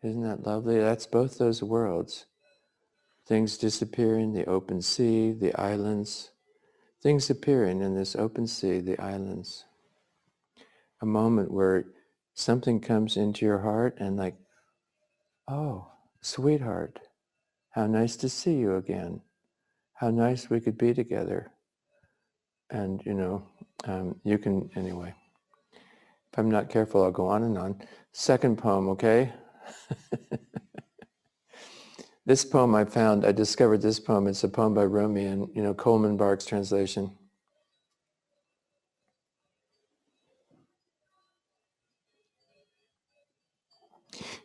Isn't 0.02 0.22
that 0.22 0.46
lovely? 0.46 0.78
That's 0.78 1.04
both 1.04 1.36
those 1.36 1.62
worlds. 1.62 2.24
Things 3.26 3.58
disappearing, 3.58 4.32
the 4.32 4.46
open 4.46 4.80
sea, 4.80 5.32
the 5.32 5.54
islands. 5.60 6.31
Things 7.02 7.30
appearing 7.30 7.82
in 7.82 7.96
this 7.96 8.14
open 8.14 8.46
sea, 8.46 8.78
the 8.78 8.98
islands. 9.00 9.64
A 11.00 11.06
moment 11.06 11.50
where 11.50 11.86
something 12.34 12.80
comes 12.80 13.16
into 13.16 13.44
your 13.44 13.58
heart 13.58 13.96
and 13.98 14.16
like, 14.16 14.36
oh, 15.48 15.88
sweetheart, 16.20 17.00
how 17.70 17.88
nice 17.88 18.14
to 18.16 18.28
see 18.28 18.54
you 18.54 18.76
again. 18.76 19.20
How 19.94 20.10
nice 20.10 20.48
we 20.48 20.60
could 20.60 20.78
be 20.78 20.94
together. 20.94 21.50
And, 22.70 23.02
you 23.04 23.14
know, 23.14 23.42
um, 23.84 24.20
you 24.24 24.38
can, 24.38 24.70
anyway. 24.76 25.14
If 26.32 26.38
I'm 26.38 26.50
not 26.50 26.70
careful, 26.70 27.02
I'll 27.02 27.10
go 27.10 27.26
on 27.26 27.42
and 27.42 27.58
on. 27.58 27.82
Second 28.12 28.58
poem, 28.58 28.88
okay? 28.90 29.32
this 32.24 32.44
poem 32.44 32.74
I 32.74 32.84
found, 32.84 33.24
I 33.24 33.32
discovered 33.32 33.82
this 33.82 33.98
poem. 33.98 34.26
It's 34.26 34.44
a 34.44 34.48
poem 34.48 34.74
by 34.74 34.82
Rumi 34.82 35.24
and, 35.26 35.48
you 35.54 35.62
know, 35.62 35.74
Coleman 35.74 36.16
Barks 36.16 36.44
translation. 36.44 37.16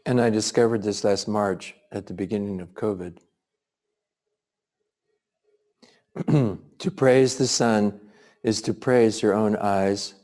And 0.06 0.22
I 0.22 0.30
discovered 0.30 0.84
this 0.84 1.04
last 1.04 1.28
March 1.28 1.76
at 1.92 2.08
the 2.08 2.14
beginning 2.14 2.62
of 2.62 2.74
COVID. 2.74 3.18
to 6.80 6.92
praise 6.92 7.38
the 7.38 7.46
sun 7.46 8.00
is 8.42 8.62
to 8.62 8.74
praise 8.74 9.22
your 9.22 9.34
own 9.34 9.56
eyes. 9.58 10.16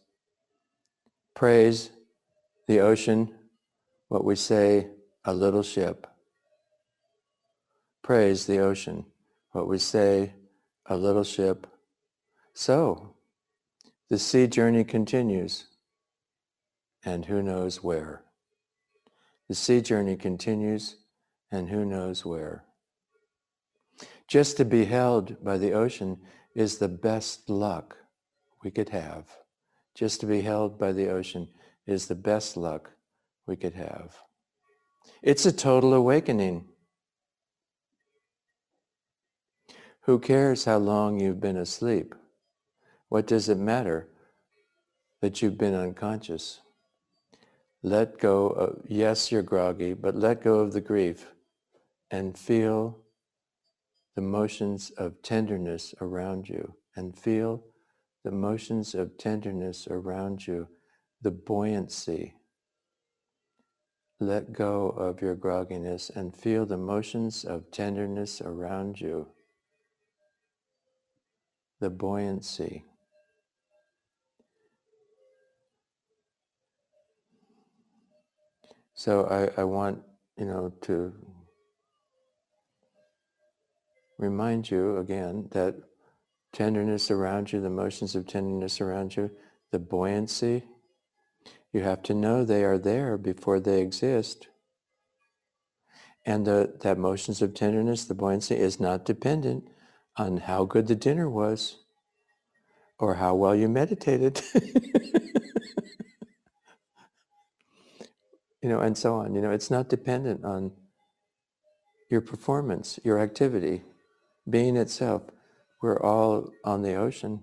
Praise 1.36 1.92
the 2.68 2.80
ocean, 2.80 3.36
what 4.08 4.24
we 4.24 4.36
say, 4.36 4.88
a 5.26 5.34
little 5.34 5.64
ship. 5.64 6.08
Praise 8.04 8.46
the 8.46 8.60
ocean, 8.60 9.06
what 9.54 9.66
we 9.66 9.78
say, 9.78 10.34
a 10.88 10.98
little 10.98 11.24
ship. 11.24 11.66
So, 12.54 13.16
the 14.10 14.20
sea 14.20 14.46
journey 14.46 14.84
continues, 14.84 15.68
and 17.06 17.24
who 17.24 17.42
knows 17.42 17.82
where. 17.82 18.24
The 19.48 19.56
sea 19.56 19.80
journey 19.80 20.18
continues, 20.18 20.98
and 21.50 21.70
who 21.70 21.86
knows 21.86 22.26
where. 22.26 22.66
Just 24.28 24.58
to 24.58 24.66
be 24.66 24.84
held 24.84 25.42
by 25.42 25.58
the 25.58 25.72
ocean 25.72 26.18
is 26.54 26.80
the 26.80 26.90
best 26.90 27.50
luck 27.50 27.96
we 28.64 28.70
could 28.70 28.90
have. 28.90 29.28
Just 29.96 30.20
to 30.20 30.26
be 30.26 30.42
held 30.42 30.78
by 30.78 30.92
the 30.92 31.08
ocean 31.08 31.48
is 31.88 32.08
the 32.08 32.16
best 32.16 32.58
luck 32.58 32.92
we 33.48 33.56
could 33.56 33.76
have. 33.76 34.18
It's 35.22 35.46
a 35.46 35.54
total 35.54 35.94
awakening. 35.94 36.68
Who 40.06 40.20
cares 40.20 40.66
how 40.66 40.80
long 40.80 41.20
you've 41.20 41.40
been 41.40 41.56
asleep? 41.56 42.14
What 43.08 43.26
does 43.26 43.48
it 43.48 43.58
matter 43.58 44.10
that 45.22 45.42
you've 45.42 45.58
been 45.58 45.74
unconscious? 45.74 46.60
Let 47.82 48.20
go 48.20 48.48
of, 48.48 48.82
yes, 48.86 49.32
you're 49.32 49.42
groggy, 49.42 49.94
but 49.94 50.16
let 50.16 50.44
go 50.44 50.60
of 50.60 50.74
the 50.74 50.82
grief 50.82 51.32
and 52.12 52.38
feel 52.38 53.00
the 54.16 54.22
motions 54.22 54.90
of 54.98 55.22
tenderness 55.22 55.96
around 56.02 56.50
you 56.50 56.74
and 56.98 57.18
feel 57.18 57.64
the 58.26 58.32
motions 58.32 58.94
of 58.94 59.18
tenderness 59.18 59.88
around 59.90 60.46
you, 60.46 60.68
the 61.22 61.32
buoyancy. 61.32 62.36
Let 64.20 64.52
go 64.52 64.90
of 64.90 65.22
your 65.22 65.36
grogginess 65.36 66.10
and 66.14 66.36
feel 66.36 66.66
the 66.66 66.78
motions 66.78 67.46
of 67.46 67.72
tenderness 67.72 68.42
around 68.42 69.00
you, 69.00 69.28
the 71.84 71.90
buoyancy. 71.90 72.86
So 78.94 79.26
I, 79.26 79.60
I 79.60 79.66
want, 79.66 80.02
you 80.38 80.46
know, 80.46 80.72
to 80.84 81.14
remind 84.18 84.72
you 84.72 84.96
again 84.96 85.50
that 85.52 85.76
tenderness 86.54 87.12
around 87.12 87.52
you, 87.52 87.60
the 87.60 87.70
motions 87.70 88.16
of 88.16 88.28
tenderness 88.28 88.80
around 88.80 89.18
you, 89.18 89.30
the 89.72 89.80
buoyancy, 89.80 90.64
you 91.74 91.82
have 91.82 92.02
to 92.04 92.14
know 92.14 92.46
they 92.46 92.64
are 92.64 92.78
there 92.78 93.18
before 93.18 93.60
they 93.60 93.82
exist. 93.82 94.48
And 96.26 96.48
the, 96.48 96.78
that 96.80 96.98
motions 96.98 97.42
of 97.42 97.54
tenderness, 97.54 98.06
the 98.06 98.14
buoyancy, 98.14 98.56
is 98.56 98.80
not 98.80 99.04
dependent 99.04 99.68
on 100.18 100.38
how 100.38 100.66
good 100.66 100.88
the 100.88 100.96
dinner 100.96 101.30
was 101.30 101.78
or 103.00 103.16
how 103.16 103.36
well 103.36 103.56
you 103.56 103.68
meditated. 103.68 104.42
you 108.62 108.70
know, 108.70 108.80
and 108.80 108.98
so 108.98 109.16
on. 109.16 109.36
You 109.36 109.42
know, 109.42 109.52
it's 109.52 109.72
not 109.72 109.90
dependent 109.90 110.46
on 110.46 110.72
your 112.10 112.22
performance, 112.22 113.00
your 113.04 113.20
activity, 113.20 113.84
being 114.50 114.78
itself. 114.78 115.24
We're 115.82 116.00
all 116.00 116.50
on 116.64 116.82
the 116.82 116.96
ocean, 116.96 117.42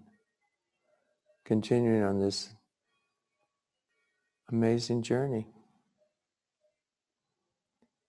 continuing 1.44 2.02
on 2.02 2.20
this 2.20 2.50
amazing 4.50 5.02
journey. 5.02 5.46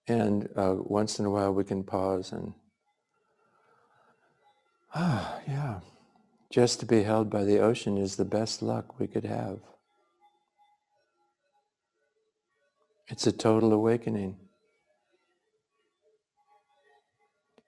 And 0.08 0.48
uh, 0.56 0.76
once 0.78 1.18
in 1.18 1.26
a 1.26 1.30
while 1.30 1.52
we 1.52 1.64
can 1.64 1.84
pause 1.84 2.32
and, 2.32 2.54
yeah, 4.96 5.80
just 6.50 6.80
to 6.80 6.86
be 6.86 7.02
held 7.02 7.30
by 7.30 7.44
the 7.44 7.58
ocean 7.58 7.96
is 7.96 8.16
the 8.16 8.26
best 8.26 8.60
luck 8.60 8.98
we 9.00 9.06
could 9.06 9.24
have. 9.24 9.60
It's 13.08 13.26
a 13.26 13.32
total 13.32 13.72
awakening. 13.72 14.36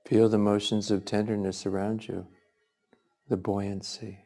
Feel 0.06 0.28
the 0.28 0.38
motions 0.38 0.90
of 0.90 1.06
tenderness 1.06 1.64
around 1.64 2.06
you, 2.06 2.26
the 3.30 3.38
buoyancy. 3.38 4.18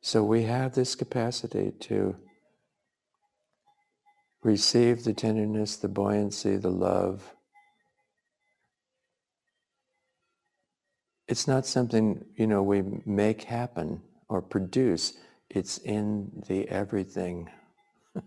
So 0.00 0.24
we 0.24 0.44
have 0.44 0.74
this 0.74 0.94
capacity 0.94 1.72
to 1.80 2.16
receive 4.42 5.04
the 5.04 5.12
tenderness, 5.12 5.76
the 5.76 5.88
buoyancy, 5.88 6.56
the 6.56 6.70
love. 6.70 7.34
It's 11.28 11.46
not 11.46 11.66
something, 11.66 12.24
you 12.36 12.46
know, 12.46 12.62
we 12.62 12.82
make 13.04 13.42
happen 13.42 14.00
or 14.28 14.40
produce. 14.40 15.12
It's 15.50 15.76
in 15.78 16.42
the 16.48 16.66
everything. 16.68 17.50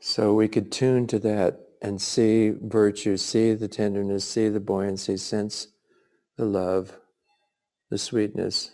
so 0.00 0.32
we 0.32 0.48
could 0.48 0.72
tune 0.72 1.06
to 1.08 1.18
that 1.18 1.60
and 1.82 2.00
see 2.00 2.50
virtue, 2.50 3.18
see 3.18 3.52
the 3.52 3.68
tenderness, 3.68 4.24
see 4.26 4.48
the 4.48 4.60
buoyancy, 4.60 5.18
sense 5.18 5.68
the 6.36 6.46
love, 6.46 6.98
the 7.90 7.98
sweetness, 7.98 8.70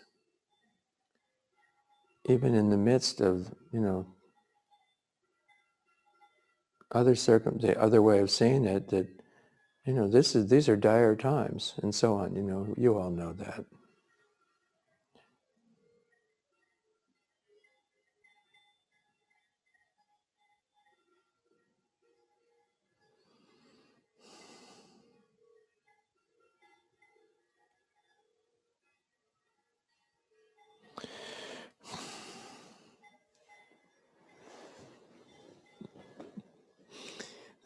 even 2.28 2.54
in 2.54 2.70
the 2.70 2.76
midst 2.76 3.20
of, 3.20 3.52
you 3.72 3.80
know, 3.80 4.06
other 6.92 7.14
circum 7.14 7.58
the 7.58 7.80
other 7.80 8.02
way 8.02 8.18
of 8.18 8.30
saying 8.30 8.64
it 8.64 8.88
that, 8.88 9.08
you 9.84 9.92
know, 9.92 10.08
this 10.08 10.34
is 10.34 10.48
these 10.48 10.68
are 10.68 10.76
dire 10.76 11.16
times 11.16 11.74
and 11.82 11.94
so 11.94 12.14
on, 12.14 12.34
you 12.34 12.42
know, 12.42 12.74
you 12.76 12.98
all 12.98 13.10
know 13.10 13.32
that. 13.32 13.64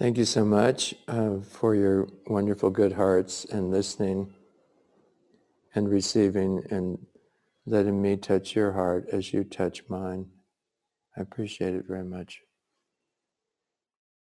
Thank 0.01 0.17
you 0.17 0.25
so 0.25 0.47
much 0.47 0.95
uh, 1.09 1.41
for 1.41 1.75
your 1.75 2.09
wonderful 2.27 2.71
good 2.71 2.95
hearts 2.95 3.45
and 3.45 3.71
listening 3.71 4.33
and 5.75 5.91
receiving 5.91 6.63
and 6.71 7.05
letting 7.67 8.01
me 8.01 8.17
touch 8.17 8.57
your 8.57 8.73
heart 8.73 9.11
as 9.13 9.35
you 9.35 9.45
touch 9.45 9.83
mine. 9.91 10.31
I 11.19 11.21
appreciate 11.21 11.75
it 11.75 11.85
very 11.87 12.05
much. 12.05 12.41